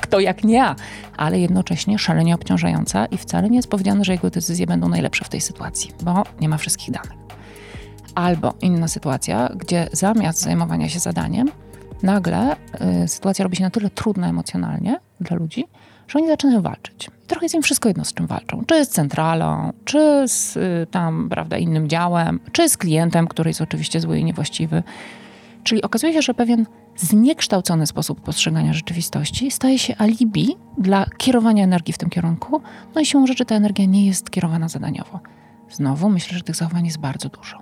Kto 0.00 0.20
jak 0.20 0.44
nie 0.44 0.54
ja, 0.54 0.76
ale 1.16 1.40
jednocześnie 1.40 1.98
szalenie 1.98 2.34
obciążająca 2.34 3.06
i 3.06 3.18
wcale 3.18 3.50
nie 3.50 3.56
jest 3.56 3.68
powiedziane, 3.68 4.04
że 4.04 4.12
jego 4.12 4.30
decyzje 4.30 4.66
będą 4.66 4.88
najlepsze 4.88 5.24
w 5.24 5.28
tej 5.28 5.40
sytuacji, 5.40 5.90
bo 6.02 6.22
nie 6.40 6.48
ma 6.48 6.58
wszystkich 6.58 6.90
danych. 6.90 7.26
Albo 8.14 8.54
inna 8.60 8.88
sytuacja, 8.88 9.48
gdzie 9.56 9.88
zamiast 9.92 10.40
zajmowania 10.40 10.88
się 10.88 10.98
zadaniem, 10.98 11.50
nagle 12.02 12.56
y, 13.04 13.08
sytuacja 13.08 13.42
robi 13.42 13.56
się 13.56 13.64
na 13.64 13.70
tyle 13.70 13.90
trudna 13.90 14.28
emocjonalnie 14.28 15.00
dla 15.20 15.36
ludzi, 15.36 15.64
że 16.08 16.18
oni 16.18 16.28
zaczynają 16.28 16.62
walczyć. 16.62 17.10
Trochę 17.26 17.44
jest 17.44 17.54
im 17.54 17.62
wszystko 17.62 17.88
jedno, 17.88 18.04
z 18.04 18.14
czym 18.14 18.26
walczą. 18.26 18.64
Czy 18.66 18.84
z 18.84 18.88
centralą, 18.88 19.72
czy 19.84 20.28
z 20.28 20.56
y, 20.56 20.86
tam, 20.90 21.28
prawda, 21.28 21.56
innym 21.56 21.88
działem, 21.88 22.40
czy 22.52 22.68
z 22.68 22.76
klientem, 22.76 23.28
który 23.28 23.50
jest 23.50 23.60
oczywiście 23.60 24.00
zły 24.00 24.18
i 24.18 24.24
niewłaściwy. 24.24 24.82
Czyli 25.64 25.82
okazuje 25.82 26.12
się, 26.12 26.22
że 26.22 26.34
pewien 26.34 26.66
zniekształcony 26.96 27.86
sposób 27.86 28.20
postrzegania 28.20 28.72
rzeczywistości 28.72 29.50
staje 29.50 29.78
się 29.78 29.96
alibi 29.98 30.56
dla 30.78 31.06
kierowania 31.18 31.64
energii 31.64 31.94
w 31.94 31.98
tym 31.98 32.10
kierunku, 32.10 32.62
no 32.94 33.00
i 33.00 33.06
siłą 33.06 33.26
rzeczy 33.26 33.44
ta 33.44 33.54
energia 33.54 33.84
nie 33.84 34.06
jest 34.06 34.30
kierowana 34.30 34.68
zadaniowo. 34.68 35.20
Znowu 35.70 36.10
myślę, 36.10 36.38
że 36.38 36.44
tych 36.44 36.56
zachowań 36.56 36.84
jest 36.84 36.98
bardzo 36.98 37.28
dużo. 37.28 37.58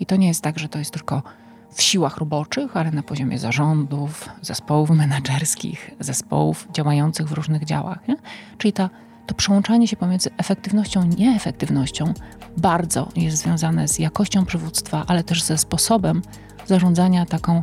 I 0.00 0.06
to 0.06 0.16
nie 0.16 0.28
jest 0.28 0.42
tak, 0.42 0.58
że 0.58 0.68
to 0.68 0.78
jest 0.78 0.90
tylko 0.90 1.22
w 1.72 1.82
siłach 1.82 2.16
roboczych, 2.16 2.76
ale 2.76 2.90
na 2.90 3.02
poziomie 3.02 3.38
zarządów, 3.38 4.28
zespołów 4.42 4.90
menedżerskich, 4.90 5.90
zespołów 6.00 6.68
działających 6.72 7.28
w 7.28 7.32
różnych 7.32 7.64
działach. 7.64 8.08
Nie? 8.08 8.16
Czyli 8.58 8.72
ta, 8.72 8.90
to 9.26 9.34
przełączanie 9.34 9.88
się 9.88 9.96
pomiędzy 9.96 10.30
efektywnością 10.36 11.02
i 11.02 11.08
nieefektywnością 11.08 12.14
bardzo 12.56 13.08
jest 13.16 13.36
związane 13.36 13.88
z 13.88 13.98
jakością 13.98 14.44
przywództwa, 14.44 15.04
ale 15.06 15.24
też 15.24 15.42
ze 15.42 15.58
sposobem 15.58 16.22
zarządzania 16.66 17.26
taką 17.26 17.62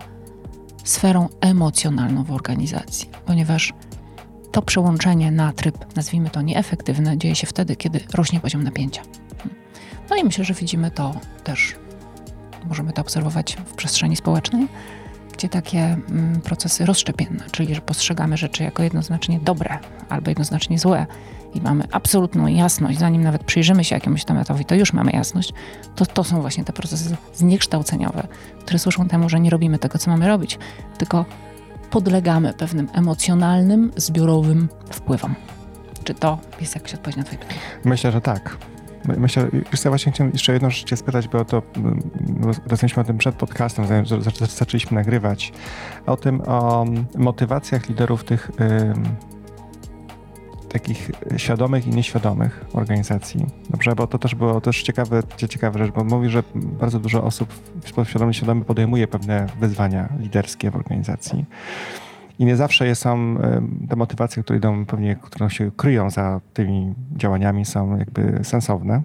sferą 0.84 1.30
emocjonalną 1.42 2.24
w 2.24 2.32
organizacji, 2.32 3.10
ponieważ 3.26 3.74
to 4.52 4.62
przełączenie 4.62 5.32
na 5.32 5.54
tryb, 5.54 5.96
nazwijmy 5.96 6.30
to 6.30 6.42
nieefektywny, 6.42 7.18
dzieje 7.18 7.36
się 7.36 7.48
wtedy, 7.48 7.76
kiedy 7.76 8.00
rośnie 8.14 8.40
poziom 8.40 8.64
napięcia. 8.64 9.02
No 10.10 10.16
i 10.16 10.24
myślę, 10.24 10.46
że 10.46 10.54
widzimy 10.54 10.92
to 10.92 11.16
też 11.44 11.76
Możemy 12.68 12.94
to 12.94 13.02
obserwować 13.02 13.58
w 13.66 13.74
przestrzeni 13.74 14.16
społecznej, 14.16 14.68
gdzie 15.34 15.50
takie 15.50 15.80
mm, 15.80 16.42
procesy 16.42 16.86
rozszczepienne, 16.86 17.44
czyli 17.52 17.76
że 17.76 17.82
postrzegamy 17.82 18.38
rzeczy 18.38 18.64
jako 18.64 18.84
jednoznacznie 18.84 19.40
dobre 19.40 19.80
albo 20.10 20.32
jednoznacznie 20.32 20.80
złe 20.80 21.06
i 21.54 21.62
mamy 21.62 21.84
absolutną 21.92 22.48
jasność, 22.48 23.00
zanim 23.00 23.24
nawet 23.24 23.44
przyjrzymy 23.44 23.84
się 23.84 23.96
jakiemuś 23.96 24.26
tematowi, 24.26 24.66
to 24.66 24.76
już 24.76 24.94
mamy 24.94 25.12
jasność, 25.12 25.54
to 25.96 26.06
to 26.06 26.24
są 26.24 26.42
właśnie 26.42 26.64
te 26.64 26.74
procesy 26.74 27.16
zniekształceniowe, 27.36 28.28
które 28.62 28.80
służą 28.80 29.08
temu, 29.08 29.30
że 29.30 29.40
nie 29.40 29.50
robimy 29.50 29.80
tego, 29.80 30.00
co 30.00 30.12
mamy 30.12 30.28
robić, 30.28 30.60
tylko 30.98 31.26
podlegamy 31.90 32.54
pewnym 32.54 32.88
emocjonalnym, 32.94 33.92
zbiorowym 33.96 34.70
wpływom. 34.90 35.36
Czy 36.04 36.14
to 36.14 36.40
jest 36.62 36.76
jakaś 36.76 36.94
odpowiedź 36.94 37.18
na 37.18 37.24
Twoje 37.24 37.38
pytanie? 37.38 37.60
Myślę, 37.86 38.12
że 38.12 38.22
tak. 38.22 38.58
Myślę, 39.18 39.48
ja 39.86 39.92
właśnie 39.92 40.12
chciałem 40.12 40.34
jeszcze 40.34 40.54
jedną 40.54 40.70
rzecz 40.70 40.84
cię 40.84 40.98
spytać, 40.98 41.28
bo 41.28 41.46
to 41.46 41.62
mm, 41.76 42.00
rozmawialiśmy 42.68 43.02
o 43.02 43.06
tym 43.06 43.18
przed 43.18 43.36
podcastem, 43.36 43.88
zanim 43.88 44.06
zaczęliśmy 44.50 44.96
nagrywać, 44.96 45.54
o 46.06 46.18
tym, 46.18 46.42
o 46.42 46.86
motywacjach 47.18 47.90
liderów 47.90 48.24
tych 48.24 48.52
takich 50.70 51.12
świadomych 51.38 51.88
i 51.88 51.90
nieświadomych 51.90 52.66
organizacji. 52.74 53.46
Dobrze, 53.70 53.96
bo 53.96 54.08
to 54.08 54.18
też 54.18 54.36
było 54.36 54.62
też 54.62 54.84
ciekawe, 54.84 55.24
ciekawe 55.50 55.80
rzecz, 55.80 55.92
bo 55.92 56.04
mówi, 56.04 56.30
że 56.30 56.44
bardzo 56.56 57.00
dużo 57.00 57.24
osób 57.24 57.50
w 57.82 57.90
sposób 57.90 58.10
świadomy, 58.10 58.34
świadomy 58.34 58.66
podejmuje 58.66 59.08
pewne 59.08 59.48
wyzwania 59.60 60.10
liderskie 60.20 60.72
w 60.72 60.76
organizacji. 60.76 61.46
I 62.40 62.46
nie 62.46 62.56
zawsze 62.56 62.96
są 62.96 63.38
te 63.90 63.96
motywacje, 63.96 64.44
które 64.44 64.58
idą 64.58 64.86
pewnie, 64.86 65.16
które 65.16 65.50
się 65.50 65.72
kryją 65.72 66.10
za 66.10 66.42
tymi 66.54 66.94
działaniami, 67.18 67.66
są 67.66 67.98
jakby 67.98 68.40
sensowne. 68.44 69.02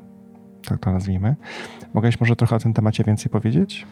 Tak 0.68 0.78
to 0.78 0.92
nazwijmy. 0.92 1.36
Mogłeś 1.94 2.20
może 2.20 2.36
trochę 2.36 2.56
o 2.56 2.58
tym 2.58 2.72
temacie 2.72 3.04
więcej 3.04 3.30
powiedzieć? 3.30 3.86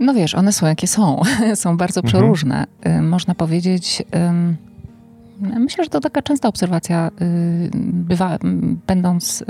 No 0.00 0.14
wiesz, 0.14 0.34
one 0.34 0.52
są 0.52 0.66
jakie 0.66 0.86
są. 0.86 1.22
są 1.54 1.76
bardzo 1.76 2.00
mhm. 2.00 2.12
przeróżne. 2.12 2.66
Mhm. 2.82 3.08
Można 3.08 3.34
powiedzieć... 3.34 4.02
Myślę, 5.40 5.84
że 5.84 5.90
to 5.90 6.00
taka 6.00 6.22
częsta 6.22 6.48
obserwacja. 6.48 7.10
Y, 7.22 7.70
bywa, 7.74 8.38
będąc 8.86 9.40
y, 9.42 9.44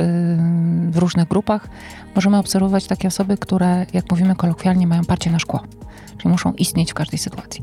w 0.91 0.97
różnych 0.97 1.29
grupach, 1.29 1.69
możemy 2.15 2.37
obserwować 2.37 2.87
takie 2.87 3.09
osoby, 3.09 3.37
które, 3.37 3.87
jak 3.93 4.11
mówimy 4.11 4.37
kolokwialnie, 4.37 4.87
mają 4.87 5.05
parcie 5.05 5.31
na 5.31 5.39
szkło, 5.39 5.63
czyli 6.19 6.33
muszą 6.33 6.53
istnieć 6.53 6.91
w 6.91 6.95
każdej 6.95 7.19
sytuacji. 7.19 7.63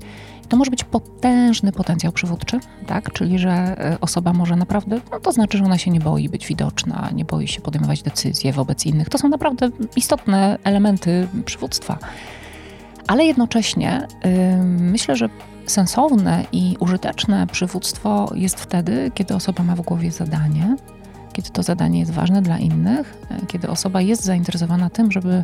To 0.49 0.57
może 0.57 0.71
być 0.71 0.83
potężny 0.83 1.71
potencjał 1.71 2.11
przywódczy, 2.11 2.59
tak? 2.87 3.13
czyli 3.13 3.39
że 3.39 3.75
y, 3.93 3.99
osoba 3.99 4.33
może 4.33 4.55
naprawdę, 4.55 5.01
no 5.11 5.19
to 5.19 5.31
znaczy, 5.31 5.57
że 5.57 5.65
ona 5.65 5.77
się 5.77 5.91
nie 5.91 5.99
boi 5.99 6.29
być 6.29 6.47
widoczna, 6.47 7.09
nie 7.13 7.25
boi 7.25 7.47
się 7.47 7.61
podejmować 7.61 8.01
decyzje 8.01 8.53
wobec 8.53 8.85
innych. 8.85 9.09
To 9.09 9.17
są 9.17 9.29
naprawdę 9.29 9.69
istotne 9.95 10.57
elementy 10.63 11.27
przywództwa. 11.45 11.97
Ale 13.07 13.25
jednocześnie 13.25 14.07
yy, 14.23 14.31
myślę, 14.65 15.15
że 15.15 15.29
sensowne 15.65 16.45
i 16.51 16.75
użyteczne 16.79 17.47
przywództwo 17.47 18.31
jest 18.35 18.59
wtedy, 18.59 19.11
kiedy 19.13 19.35
osoba 19.35 19.63
ma 19.63 19.75
w 19.75 19.81
głowie 19.81 20.11
zadanie, 20.11 20.75
kiedy 21.33 21.49
to 21.49 21.63
zadanie 21.63 21.99
jest 21.99 22.11
ważne 22.11 22.41
dla 22.41 22.59
innych, 22.59 23.17
kiedy 23.47 23.69
osoba 23.69 24.01
jest 24.01 24.23
zainteresowana 24.23 24.89
tym, 24.89 25.11
żeby 25.11 25.43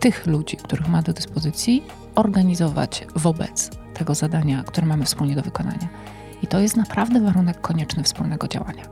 tych 0.00 0.26
ludzi, 0.26 0.56
których 0.56 0.88
ma 0.88 1.02
do 1.02 1.12
dyspozycji, 1.12 1.82
organizować 2.14 3.06
wobec 3.16 3.70
tego 3.94 4.14
zadania, 4.14 4.62
które 4.62 4.86
mamy 4.86 5.04
wspólnie 5.04 5.34
do 5.34 5.42
wykonania. 5.42 5.88
I 6.42 6.46
to 6.46 6.60
jest 6.60 6.76
naprawdę 6.76 7.20
warunek 7.20 7.60
konieczny 7.60 8.02
wspólnego 8.02 8.48
działania. 8.48 8.84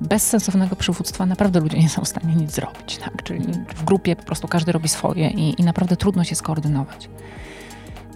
Bez 0.00 0.26
sensownego 0.26 0.76
przywództwa 0.76 1.26
naprawdę 1.26 1.60
ludzie 1.60 1.78
nie 1.78 1.88
są 1.88 2.02
w 2.02 2.08
stanie 2.08 2.34
nic 2.34 2.50
zrobić. 2.50 2.96
Tak? 2.96 3.22
Czyli 3.22 3.46
w 3.76 3.84
grupie 3.84 4.16
po 4.16 4.22
prostu 4.22 4.48
każdy 4.48 4.72
robi 4.72 4.88
swoje 4.88 5.30
i, 5.30 5.60
i 5.60 5.64
naprawdę 5.64 5.96
trudno 5.96 6.24
się 6.24 6.34
skoordynować. 6.34 7.08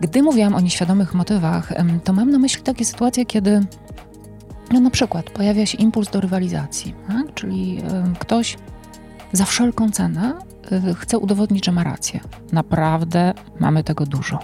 Gdy 0.00 0.22
mówiłam 0.22 0.54
o 0.54 0.60
nieświadomych 0.60 1.14
motywach, 1.14 1.72
to 2.04 2.12
mam 2.12 2.30
na 2.30 2.38
myśli 2.38 2.62
takie 2.62 2.84
sytuacje, 2.84 3.26
kiedy 3.26 3.60
no 4.70 4.80
na 4.80 4.90
przykład 4.90 5.30
pojawia 5.30 5.66
się 5.66 5.78
impuls 5.78 6.10
do 6.10 6.20
rywalizacji, 6.20 6.94
tak? 7.08 7.34
czyli 7.34 7.82
ktoś 8.18 8.58
za 9.32 9.44
wszelką 9.44 9.90
cenę 9.90 10.38
chce 10.96 11.18
udowodnić, 11.18 11.66
że 11.66 11.72
ma 11.72 11.84
rację. 11.84 12.20
Naprawdę 12.52 13.34
mamy 13.60 13.84
tego 13.84 14.06
dużo. 14.06 14.38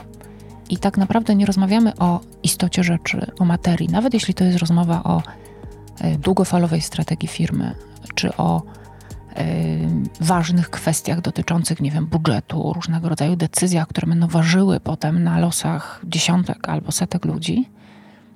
I 0.71 0.79
tak 0.79 0.99
naprawdę 0.99 1.35
nie 1.35 1.47
rozmawiamy 1.47 1.97
o 1.97 2.21
istocie 2.43 2.85
rzeczy, 2.85 3.27
o 3.39 3.45
materii, 3.45 3.89
nawet 3.89 4.15
jeśli 4.15 4.35
to 4.35 4.45
jest 4.45 4.59
rozmowa 4.59 5.03
o 5.03 5.23
e, 6.01 6.19
długofalowej 6.19 6.81
strategii 6.81 7.29
firmy, 7.29 7.75
czy 8.15 8.37
o 8.37 8.63
ważnych 10.21 10.71
kwestiach 10.71 11.21
dotyczących, 11.21 11.81
nie 11.81 11.91
wiem, 11.91 12.07
budżetu, 12.07 12.73
różnego 12.73 13.09
rodzaju 13.09 13.37
decyzjach, 13.37 13.89
które 13.89 14.07
będą 14.07 14.27
ważyły 14.27 14.81
potem 14.81 15.23
na 15.23 15.39
losach 15.39 16.01
dziesiątek 16.05 16.69
albo 16.69 16.93
setek 16.93 17.25
ludzi, 17.25 17.69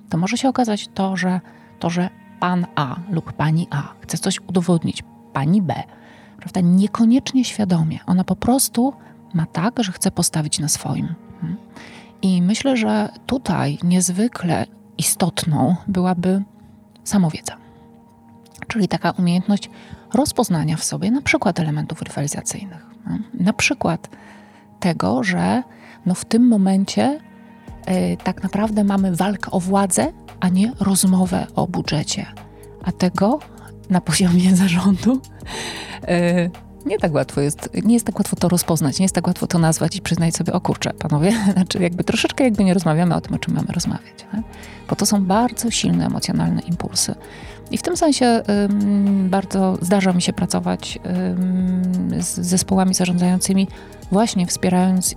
to 0.09 0.17
może 0.17 0.37
się 0.37 0.49
okazać 0.49 0.87
to, 0.93 1.17
że 1.17 1.41
to, 1.79 1.89
że 1.89 2.09
pan 2.39 2.65
A 2.75 2.95
lub 3.09 3.33
pani 3.33 3.67
A 3.69 3.93
chce 4.01 4.17
coś 4.17 4.39
udowodnić 4.47 5.03
pani 5.33 5.61
B, 5.61 5.83
prawda, 6.39 6.61
niekoniecznie 6.61 7.45
świadomie. 7.45 7.99
Ona 8.05 8.23
po 8.23 8.35
prostu 8.35 8.93
ma 9.33 9.45
tak, 9.45 9.83
że 9.83 9.91
chce 9.91 10.11
postawić 10.11 10.59
na 10.59 10.67
swoim. 10.67 11.15
Hmm? 11.41 11.57
I 12.21 12.41
myślę, 12.41 12.77
że 12.77 13.09
tutaj 13.25 13.77
niezwykle 13.83 14.65
istotną 14.97 15.75
byłaby 15.87 16.43
samowiedza. 17.03 17.57
Czyli 18.67 18.87
taka 18.87 19.11
umiejętność 19.11 19.69
rozpoznania 20.13 20.77
w 20.77 20.83
sobie 20.83 21.11
na 21.11 21.21
przykład 21.21 21.59
elementów 21.59 22.01
rywalizacyjnych. 22.01 22.85
No? 23.05 23.17
Na 23.33 23.53
przykład 23.53 24.09
tego, 24.79 25.23
że 25.23 25.63
no 26.05 26.13
w 26.13 26.25
tym 26.25 26.47
momencie 26.47 27.19
y, 27.89 28.17
tak 28.23 28.43
naprawdę 28.43 28.83
mamy 28.83 29.15
walkę 29.15 29.51
o 29.51 29.59
władzę, 29.59 30.13
a 30.39 30.49
nie 30.49 30.71
rozmowę 30.79 31.47
o 31.55 31.67
budżecie. 31.67 32.25
A 32.83 32.91
tego 32.91 33.39
na 33.89 34.01
poziomie 34.01 34.55
zarządu 34.55 35.21
y, 36.03 36.51
nie 36.85 36.97
tak 36.97 37.13
łatwo 37.13 37.41
jest, 37.41 37.69
nie 37.83 37.93
jest 37.93 38.05
tak 38.05 38.19
łatwo 38.19 38.35
to 38.35 38.49
rozpoznać, 38.49 38.99
nie 38.99 39.03
jest 39.03 39.15
tak 39.15 39.27
łatwo 39.27 39.47
to 39.47 39.59
nazwać 39.59 39.95
i 39.95 40.01
przyznać 40.01 40.35
sobie, 40.35 40.53
o 40.53 40.61
kurczę, 40.61 40.93
panowie, 40.93 41.31
znaczy 41.53 41.79
jakby 41.79 42.03
troszeczkę 42.03 42.43
jakby 42.43 42.63
nie 42.63 42.73
rozmawiamy 42.73 43.15
o 43.15 43.21
tym, 43.21 43.35
o 43.35 43.39
czym 43.39 43.53
mamy 43.53 43.67
rozmawiać. 43.73 44.25
Nie? 44.33 44.43
Bo 44.89 44.95
to 44.95 45.05
są 45.05 45.25
bardzo 45.25 45.71
silne 45.71 46.05
emocjonalne 46.05 46.61
impulsy. 46.61 47.15
I 47.71 47.77
w 47.77 47.81
tym 47.81 47.97
sensie 47.97 48.43
bardzo 49.29 49.77
zdarza 49.81 50.13
mi 50.13 50.21
się 50.21 50.33
pracować 50.33 50.99
z 52.19 52.39
zespołami 52.39 52.93
zarządzającymi, 52.93 53.67
właśnie 54.11 54.47
wspierając 54.47 55.15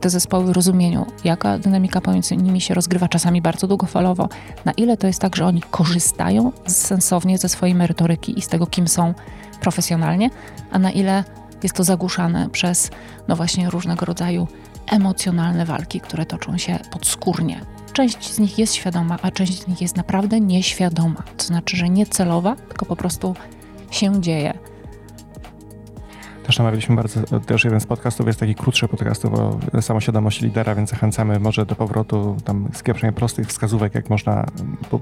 te 0.00 0.10
zespoły 0.10 0.52
rozumieniu, 0.52 1.06
jaka 1.24 1.58
dynamika 1.58 2.00
pomiędzy 2.00 2.36
nimi 2.36 2.60
się 2.60 2.74
rozgrywa, 2.74 3.08
czasami 3.08 3.42
bardzo 3.42 3.66
długofalowo, 3.66 4.28
na 4.64 4.72
ile 4.72 4.96
to 4.96 5.06
jest 5.06 5.20
tak, 5.20 5.36
że 5.36 5.46
oni 5.46 5.62
korzystają 5.70 6.52
sensownie 6.66 7.38
ze 7.38 7.48
swojej 7.48 7.74
merytoryki 7.74 8.38
i 8.38 8.42
z 8.42 8.48
tego, 8.48 8.66
kim 8.66 8.88
są 8.88 9.14
profesjonalnie, 9.60 10.30
a 10.70 10.78
na 10.78 10.90
ile 10.90 11.24
jest 11.62 11.74
to 11.74 11.84
zagłuszane 11.84 12.50
przez, 12.50 12.90
no 13.28 13.36
właśnie, 13.36 13.70
różnego 13.70 14.06
rodzaju 14.06 14.48
emocjonalne 14.90 15.64
walki, 15.64 16.00
które 16.00 16.26
toczą 16.26 16.58
się 16.58 16.78
podskórnie 16.90 17.60
Część 17.92 18.32
z 18.32 18.38
nich 18.38 18.58
jest 18.58 18.74
świadoma, 18.74 19.18
a 19.22 19.30
część 19.30 19.62
z 19.62 19.68
nich 19.68 19.80
jest 19.80 19.96
naprawdę 19.96 20.40
nieświadoma. 20.40 21.22
To 21.36 21.44
znaczy, 21.44 21.76
że 21.76 21.88
nie 21.88 22.06
celowa, 22.06 22.56
tylko 22.56 22.86
po 22.86 22.96
prostu 22.96 23.34
się 23.90 24.20
dzieje. 24.20 24.58
Też 26.46 26.58
namawialiśmy 26.58 26.96
bardzo, 26.96 27.40
też 27.40 27.64
jeden 27.64 27.80
z 27.80 27.86
podcastów 27.86 28.26
jest 28.26 28.40
taki 28.40 28.54
krótszy 28.54 28.88
podcastów 28.88 29.34
o 29.34 29.82
samoświadomości 29.82 30.44
lidera, 30.44 30.74
więc 30.74 30.90
zachęcamy 30.90 31.40
może 31.40 31.66
do 31.66 31.76
powrotu 31.76 32.36
tam 32.44 32.68
skieprzenia 32.72 33.12
prostych 33.12 33.46
wskazówek, 33.46 33.94
jak 33.94 34.10
można 34.10 34.46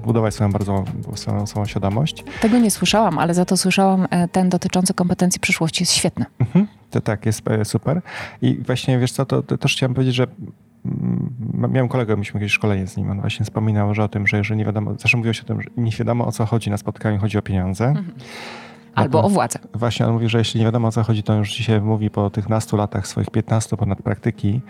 budować 0.05 0.33
swoją 0.33 0.51
bardzo 0.51 0.83
swoją 1.15 1.47
samoświadomość. 1.47 2.23
Tego 2.41 2.59
nie 2.59 2.71
słyszałam, 2.71 3.19
ale 3.19 3.33
za 3.33 3.45
to 3.45 3.57
słyszałam 3.57 4.07
e, 4.09 4.27
ten 4.27 4.49
dotyczący 4.49 4.93
kompetencji 4.93 5.39
przyszłości 5.39 5.83
jest 5.83 5.93
świetny. 5.93 6.25
Mhm, 6.39 6.67
to 6.89 7.01
tak, 7.01 7.25
jest 7.25 7.47
e, 7.47 7.65
super. 7.65 8.01
I 8.41 8.57
właśnie 8.65 8.99
wiesz 8.99 9.11
co, 9.11 9.25
to, 9.25 9.43
to 9.43 9.57
też 9.57 9.73
chciałem 9.73 9.93
powiedzieć, 9.93 10.15
że 10.15 10.27
miałem 11.69 11.87
kolegę, 11.87 12.13
mieliśmy 12.15 12.39
jakieś 12.39 12.53
szkolenie 12.53 12.87
z 12.87 12.97
nim, 12.97 13.11
on 13.11 13.21
właśnie 13.21 13.45
wspominał, 13.45 13.95
że 13.95 14.03
o 14.03 14.07
tym, 14.07 14.27
że 14.27 14.37
jeżeli 14.37 14.57
nie 14.57 14.65
wiadomo, 14.65 14.91
zawsze 14.91 15.17
mówiło 15.17 15.33
się 15.33 15.41
o 15.41 15.45
tym, 15.45 15.61
że 15.61 15.69
nie 15.77 15.91
wiadomo 15.91 16.27
o 16.27 16.31
co 16.31 16.45
chodzi 16.45 16.69
na 16.69 16.77
spotkaniu, 16.77 17.19
chodzi 17.19 17.37
o 17.37 17.41
pieniądze. 17.41 17.85
Mhm. 17.85 18.11
Albo 18.95 19.23
o 19.23 19.29
władzę. 19.29 19.59
Właśnie 19.73 20.05
on 20.05 20.13
mówi, 20.13 20.29
że 20.29 20.37
jeśli 20.37 20.59
nie 20.59 20.65
wiadomo 20.65 20.87
o 20.87 20.91
co 20.91 21.03
chodzi, 21.03 21.23
to 21.23 21.33
już 21.33 21.53
dzisiaj 21.53 21.81
mówi 21.81 22.09
po 22.09 22.29
tych 22.29 22.49
nastu 22.49 22.77
latach, 22.77 23.07
swoich 23.07 23.29
15 23.29 23.77
ponad 23.77 24.01
praktyki, 24.01 24.61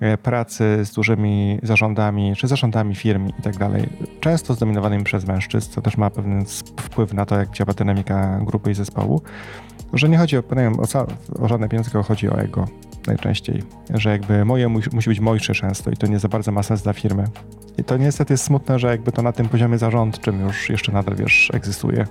e, 0.00 0.18
pracy 0.18 0.84
z 0.84 0.92
dużymi 0.92 1.58
zarządami, 1.62 2.36
czy 2.36 2.48
zarządami 2.48 2.94
firm 2.94 3.28
i 3.38 3.42
tak 3.42 3.56
dalej, 3.56 3.88
często 4.20 4.54
zdominowanymi 4.54 5.04
przez 5.04 5.26
mężczyzn, 5.26 5.72
co 5.72 5.82
też 5.82 5.96
ma 5.96 6.10
pewien 6.10 6.44
wpływ 6.80 7.14
na 7.14 7.26
to, 7.26 7.38
jak 7.38 7.50
działa 7.50 7.72
dynamika 7.72 8.40
grupy 8.42 8.70
i 8.70 8.74
zespołu, 8.74 9.22
że 9.92 10.08
nie 10.08 10.18
chodzi 10.18 10.38
o, 10.38 10.42
o, 10.94 11.42
o 11.44 11.48
żadne 11.48 11.68
pieniądze, 11.68 11.90
tylko 11.90 12.08
chodzi 12.08 12.28
o 12.30 12.38
ego 12.38 12.66
najczęściej, 13.06 13.62
że 13.94 14.10
jakby 14.10 14.44
moje 14.44 14.68
musi 14.68 15.10
być 15.10 15.20
mojsze 15.20 15.54
często 15.54 15.90
i 15.90 15.96
to 15.96 16.06
nie 16.06 16.18
za 16.18 16.28
bardzo 16.28 16.52
ma 16.52 16.62
sens 16.62 16.82
dla 16.82 16.92
firmy. 16.92 17.24
I 17.78 17.84
to 17.84 17.96
niestety 17.96 18.32
jest 18.32 18.44
smutne, 18.44 18.78
że 18.78 18.88
jakby 18.88 19.12
to 19.12 19.22
na 19.22 19.32
tym 19.32 19.48
poziomie 19.48 19.78
zarządczym 19.78 20.40
już 20.40 20.70
jeszcze 20.70 20.92
nadal, 20.92 21.16
wiesz, 21.16 21.50
egzystuje. 21.54 22.06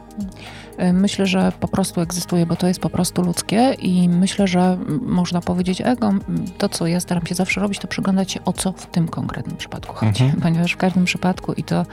Y, 0.83 0.93
myślę, 0.93 1.25
że 1.25 1.51
po 1.59 1.67
prostu 1.67 2.01
egzystuje, 2.01 2.45
bo 2.45 2.55
to 2.55 2.67
jest 2.67 2.79
po 2.79 2.89
prostu 2.89 3.21
ludzkie 3.21 3.73
i 3.81 4.09
myślę, 4.09 4.47
że 4.47 4.77
można 5.01 5.41
powiedzieć 5.41 5.81
ego, 5.81 6.13
to 6.57 6.69
co 6.69 6.87
ja 6.87 6.99
staram 6.99 7.25
się 7.25 7.35
zawsze 7.35 7.61
robić, 7.61 7.79
to 7.79 7.87
przyglądać 7.87 8.31
się 8.31 8.43
o 8.45 8.53
co 8.53 8.71
w 8.71 8.85
tym 8.85 9.07
konkretnym 9.07 9.57
przypadku 9.57 9.95
chodzi. 9.95 10.23
Mhm. 10.23 10.41
Ponieważ 10.43 10.71
w 10.71 10.77
każdym 10.77 11.05
przypadku 11.05 11.53
i 11.53 11.63
to 11.63 11.85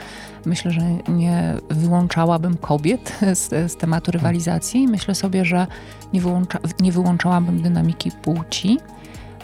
myślę, 0.46 0.70
że 0.70 0.80
nie 1.08 1.54
wyłączałabym 1.70 2.56
kobiet 2.56 3.18
z, 3.40 3.72
z 3.72 3.76
tematu 3.76 4.10
rywalizacji. 4.10 4.88
Myślę 4.88 5.14
sobie, 5.14 5.44
że 5.44 5.66
nie, 6.12 6.20
wyłącza, 6.20 6.58
nie 6.80 6.92
wyłączałabym 6.92 7.62
dynamiki 7.62 8.10
płci. 8.22 8.78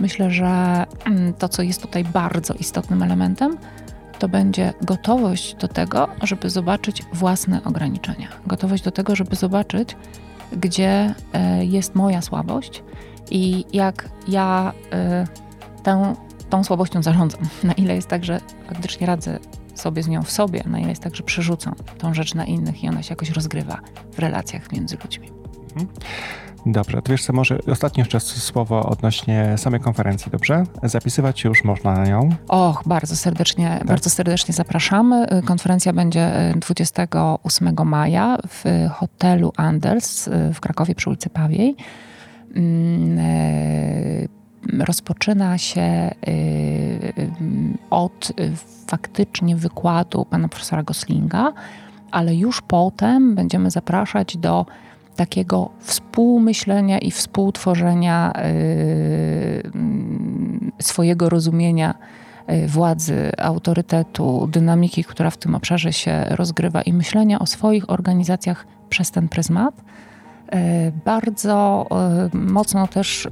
Myślę, 0.00 0.30
że 0.30 0.84
mm, 1.04 1.34
to, 1.34 1.48
co 1.48 1.62
jest 1.62 1.82
tutaj 1.82 2.04
bardzo 2.04 2.54
istotnym 2.54 3.02
elementem, 3.02 3.58
to 4.18 4.28
będzie 4.28 4.72
gotowość 4.82 5.54
do 5.54 5.68
tego, 5.68 6.08
żeby 6.22 6.50
zobaczyć 6.50 7.02
własne 7.12 7.64
ograniczenia. 7.64 8.28
Gotowość 8.46 8.82
do 8.82 8.90
tego, 8.90 9.16
żeby 9.16 9.36
zobaczyć, 9.36 9.96
gdzie 10.52 11.14
e, 11.32 11.64
jest 11.64 11.94
moja 11.94 12.22
słabość 12.22 12.82
i 13.30 13.64
jak 13.72 14.08
ja 14.28 14.72
e, 14.92 15.26
tę, 15.82 16.14
tą 16.50 16.64
słabością 16.64 17.02
zarządzam. 17.02 17.40
Na 17.64 17.72
ile 17.72 17.94
jest 17.94 18.08
tak, 18.08 18.24
że 18.24 18.40
faktycznie 18.68 19.06
radzę 19.06 19.38
sobie 19.74 20.02
z 20.02 20.08
nią 20.08 20.22
w 20.22 20.30
sobie, 20.30 20.62
na 20.66 20.78
ile 20.78 20.88
jest 20.88 21.02
tak, 21.02 21.16
że 21.16 21.22
przerzucam 21.22 21.74
tą 21.98 22.14
rzecz 22.14 22.34
na 22.34 22.44
innych 22.44 22.84
i 22.84 22.88
ona 22.88 23.02
się 23.02 23.12
jakoś 23.12 23.30
rozgrywa 23.30 23.80
w 24.12 24.18
relacjach 24.18 24.72
między 24.72 24.96
ludźmi. 25.04 25.30
Mhm. 25.68 25.88
Dobrze, 26.66 27.02
to 27.02 27.12
wiesz 27.12 27.24
co, 27.24 27.32
może 27.32 27.58
ostatnie 27.72 28.00
jeszcze 28.00 28.20
słowo 28.20 28.82
odnośnie 28.82 29.54
samej 29.56 29.80
konferencji, 29.80 30.32
dobrze? 30.32 30.64
Zapisywać 30.82 31.44
już 31.44 31.64
można 31.64 31.92
na 31.92 32.04
nią. 32.04 32.28
Och, 32.48 32.82
bardzo 32.86 33.16
serdecznie, 33.16 33.76
tak. 33.78 33.88
bardzo 33.88 34.10
serdecznie 34.10 34.54
zapraszamy. 34.54 35.26
Konferencja 35.44 35.92
będzie 35.92 36.52
28 36.56 37.68
e, 37.68 37.84
maja 37.84 38.38
w 38.48 38.88
hotelu 38.92 39.52
Anders 39.56 40.28
e, 40.28 40.54
w 40.54 40.60
Krakowie 40.60 40.94
przy 40.94 41.10
ulicy 41.10 41.30
Pawiej. 41.30 41.76
Mm, 42.54 43.18
e, 43.18 44.84
rozpoczyna 44.84 45.58
się 45.58 46.10
od 47.90 48.32
faktycznie 48.86 49.56
wykładu 49.56 50.24
pana 50.24 50.48
profesora 50.48 50.82
Goslinga, 50.82 51.52
ale 52.10 52.34
już 52.34 52.62
potem 52.62 53.34
będziemy 53.34 53.70
zapraszać 53.70 54.36
do 54.36 54.66
takiego 55.18 55.70
współmyślenia 55.80 56.98
i 56.98 57.10
współtworzenia 57.10 58.32
swojego 60.80 61.28
rozumienia 61.28 61.94
władzy, 62.66 63.30
autorytetu, 63.38 64.48
dynamiki, 64.52 65.04
która 65.04 65.30
w 65.30 65.36
tym 65.36 65.54
obszarze 65.54 65.92
się 65.92 66.24
rozgrywa 66.30 66.82
i 66.82 66.92
myślenia 66.92 67.38
o 67.38 67.46
swoich 67.46 67.90
organizacjach 67.90 68.66
przez 68.88 69.10
ten 69.10 69.28
pryzmat. 69.28 69.74
E, 70.52 70.92
bardzo 71.04 71.86
mocno 72.32 72.86
też 72.86 73.28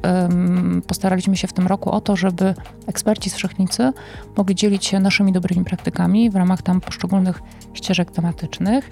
postaraliśmy 0.86 1.36
się 1.36 1.48
w 1.48 1.52
tym 1.52 1.66
roku 1.66 1.90
o 1.90 2.00
to, 2.00 2.16
żeby 2.16 2.54
eksperci 2.86 3.30
z 3.30 3.34
Wszechnicy 3.34 3.92
mogli 4.36 4.54
dzielić 4.54 4.84
się 4.84 5.00
naszymi 5.00 5.32
dobrymi 5.32 5.64
praktykami 5.64 6.30
w 6.30 6.36
ramach 6.36 6.62
tam 6.62 6.80
poszczególnych 6.80 7.42
ścieżek 7.74 8.10
tematycznych. 8.10 8.90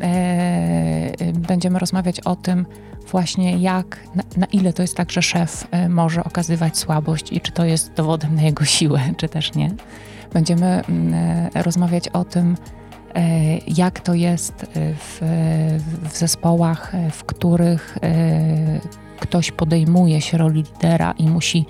E, 0.00 1.32
będziemy 1.32 1.78
rozmawiać 1.78 2.20
o 2.20 2.36
tym 2.36 2.66
właśnie 3.10 3.56
jak, 3.56 4.00
na, 4.14 4.22
na, 4.36 4.46
ile 4.46 4.72
to 4.72 4.82
jest 4.82 4.96
tak, 4.96 5.12
że 5.12 5.22
szef 5.22 5.68
może 5.88 6.24
okazywać 6.24 6.78
słabość 6.78 7.32
i 7.32 7.40
czy 7.40 7.52
to 7.52 7.64
jest 7.64 7.92
dowodem 7.92 8.34
na 8.34 8.42
jego 8.42 8.64
siłę, 8.64 9.00
czy 9.16 9.28
też 9.28 9.54
nie. 9.54 9.70
Będziemy 10.32 10.66
mm, 10.66 11.50
rozmawiać 11.54 12.08
o 12.08 12.24
tym, 12.24 12.56
E, 13.14 13.58
jak 13.68 14.00
to 14.00 14.14
jest 14.14 14.62
e, 14.62 14.66
w, 14.94 15.20
w 16.10 16.16
zespołach, 16.16 16.94
e, 16.94 17.10
w 17.10 17.24
których 17.24 17.98
ktoś 19.20 19.52
podejmuje 19.52 20.20
się 20.20 20.38
roli 20.38 20.62
lidera 20.62 21.12
i 21.18 21.28
musi 21.28 21.66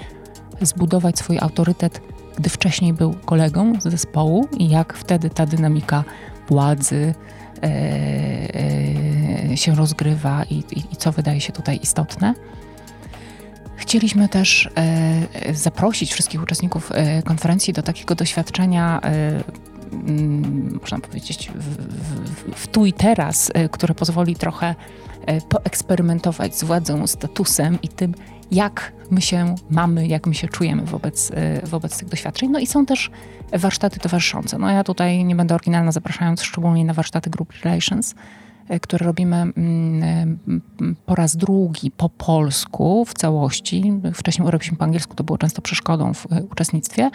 zbudować 0.61 1.19
swój 1.19 1.39
autorytet, 1.39 2.01
gdy 2.39 2.51
wcześniej 2.51 2.93
był 2.93 3.15
kolegą 3.25 3.81
z 3.81 3.83
zespołu, 3.83 4.49
i 4.59 4.69
jak 4.69 4.93
wtedy 4.95 5.31
ta 5.31 5.47
dynamika 5.47 6.05
władzy 6.49 7.15
się 9.55 9.75
rozgrywa 9.75 10.45
i, 10.45 10.55
i, 10.55 10.79
i 10.93 10.97
co 10.97 11.13
wydaje 11.13 11.41
się 11.41 11.53
tutaj 11.53 11.79
istotne. 11.83 12.35
Chcieliśmy 13.77 14.29
też 14.29 14.71
zaprosić 15.53 16.13
wszystkich 16.13 16.43
uczestników 16.43 16.93
konferencji 17.25 17.73
do 17.73 17.83
takiego 17.83 18.15
doświadczenia 18.15 19.01
Mm, 19.93 20.79
można 20.81 20.99
powiedzieć, 20.99 21.51
w, 21.55 21.65
w, 21.65 22.55
w 22.55 22.67
tu 22.67 22.87
i 22.87 22.93
teraz, 22.93 23.51
e, 23.55 23.69
które 23.69 23.95
pozwoli 23.95 24.37
trochę 24.37 24.75
e, 25.27 25.41
poeksperymentować 25.41 26.57
z 26.57 26.65
władzą, 26.65 27.07
statusem 27.07 27.79
i 27.83 27.89
tym, 27.89 28.15
jak 28.51 28.93
my 29.11 29.21
się 29.21 29.55
mamy, 29.71 30.07
jak 30.07 30.27
my 30.27 30.35
się 30.35 30.49
czujemy 30.49 30.83
wobec, 30.83 31.31
e, 31.35 31.67
wobec 31.67 31.99
tych 31.99 32.09
doświadczeń. 32.09 32.51
No 32.51 32.59
i 32.59 32.67
są 32.67 32.87
też 32.87 33.11
warsztaty 33.53 34.01
towarzyszące. 34.01 34.59
No 34.59 34.71
ja 34.71 34.85
tutaj 34.85 35.25
nie 35.25 35.37
będę 35.37 35.55
oryginalna, 35.55 35.93
zapraszając 35.93 36.43
szczególnie 36.43 36.85
na 36.85 36.95
warsztaty 36.95 37.31
Group 37.31 37.53
Relations, 37.65 38.15
które 38.83 39.07
robimy 39.07 39.37
mm, 39.37 40.39
po 41.07 41.15
raz 41.15 41.37
drugi 41.37 41.91
po 41.91 42.09
polsku 42.09 43.05
w 43.05 43.15
całości. 43.15 43.93
Wcześniej 44.15 44.51
robiliśmy 44.51 44.77
po 44.77 44.85
angielsku, 44.85 45.15
to 45.15 45.25
było 45.25 45.39
często 45.39 45.63
przeszkodą 45.63 46.15
w 46.15 46.27
uczestnictwie. 46.53 47.11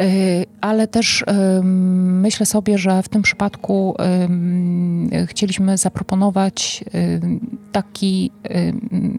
Y, 0.00 0.46
ale 0.60 0.88
też 0.88 1.24
myślę 2.22 2.46
sobie, 2.46 2.78
że 2.78 3.02
w 3.02 3.08
tym 3.08 3.22
przypadku 3.22 3.96
chcieliśmy 5.26 5.78
zaproponować 5.78 6.84
taki, 7.72 8.30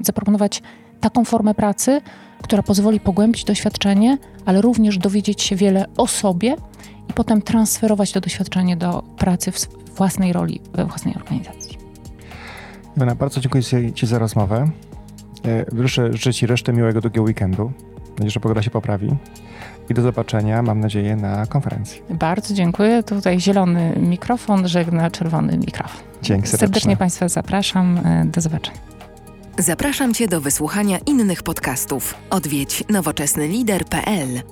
zaproponować 0.01 0.61
taką 1.01 1.26
formę 1.26 1.53
pracy, 1.53 2.01
która 2.41 2.63
pozwoli 2.63 2.99
pogłębić 2.99 3.43
doświadczenie, 3.43 4.17
ale 4.45 4.61
również 4.61 4.97
dowiedzieć 4.97 5.41
się 5.41 5.55
wiele 5.55 5.86
o 5.97 6.07
sobie 6.07 6.55
i 7.09 7.13
potem 7.13 7.41
transferować 7.41 8.11
to 8.11 8.21
doświadczenie 8.21 8.78
do 8.78 9.03
pracy 9.17 9.51
w 9.51 9.67
własnej 9.95 10.34
roli, 10.34 10.61
we 10.74 10.86
własnej 10.86 11.15
organizacji. 11.15 11.78
Iwona, 12.97 13.15
bardzo 13.15 13.41
dziękuję 13.41 13.63
Ci 13.93 14.07
za 14.07 14.19
rozmowę. 14.19 14.69
E, 15.45 15.65
życzę, 15.84 16.13
życzę 16.13 16.34
Ci 16.34 16.47
resztę 16.47 16.74
miłego, 16.74 17.01
długiego 17.01 17.24
weekendu. 17.24 17.71
Nadzieję, 18.11 18.30
że 18.30 18.39
pogoda 18.39 18.61
się 18.61 18.69
poprawi 18.69 19.09
i 19.89 19.93
do 19.93 20.01
zobaczenia, 20.01 20.61
mam 20.61 20.79
nadzieję, 20.79 21.15
na 21.15 21.45
konferencji. 21.45 22.01
Bardzo 22.09 22.53
dziękuję. 22.53 23.03
Tutaj 23.03 23.39
zielony 23.39 23.95
mikrofon, 23.99 24.67
żegna 24.67 25.11
czerwony 25.11 25.57
mikrofon. 25.57 26.01
Dzięki 26.21 26.47
serdecznie. 26.47 26.57
Serdecznie 26.57 26.97
Państwa 26.97 27.29
zapraszam. 27.29 27.97
E, 28.05 28.25
do 28.25 28.41
zobaczenia. 28.41 28.77
Zapraszam 29.57 30.13
Cię 30.13 30.27
do 30.27 30.41
wysłuchania 30.41 30.97
innych 30.97 31.43
podcastów. 31.43 32.15
Odwiedź 32.29 32.84
nowoczesnylider.pl 32.89 34.43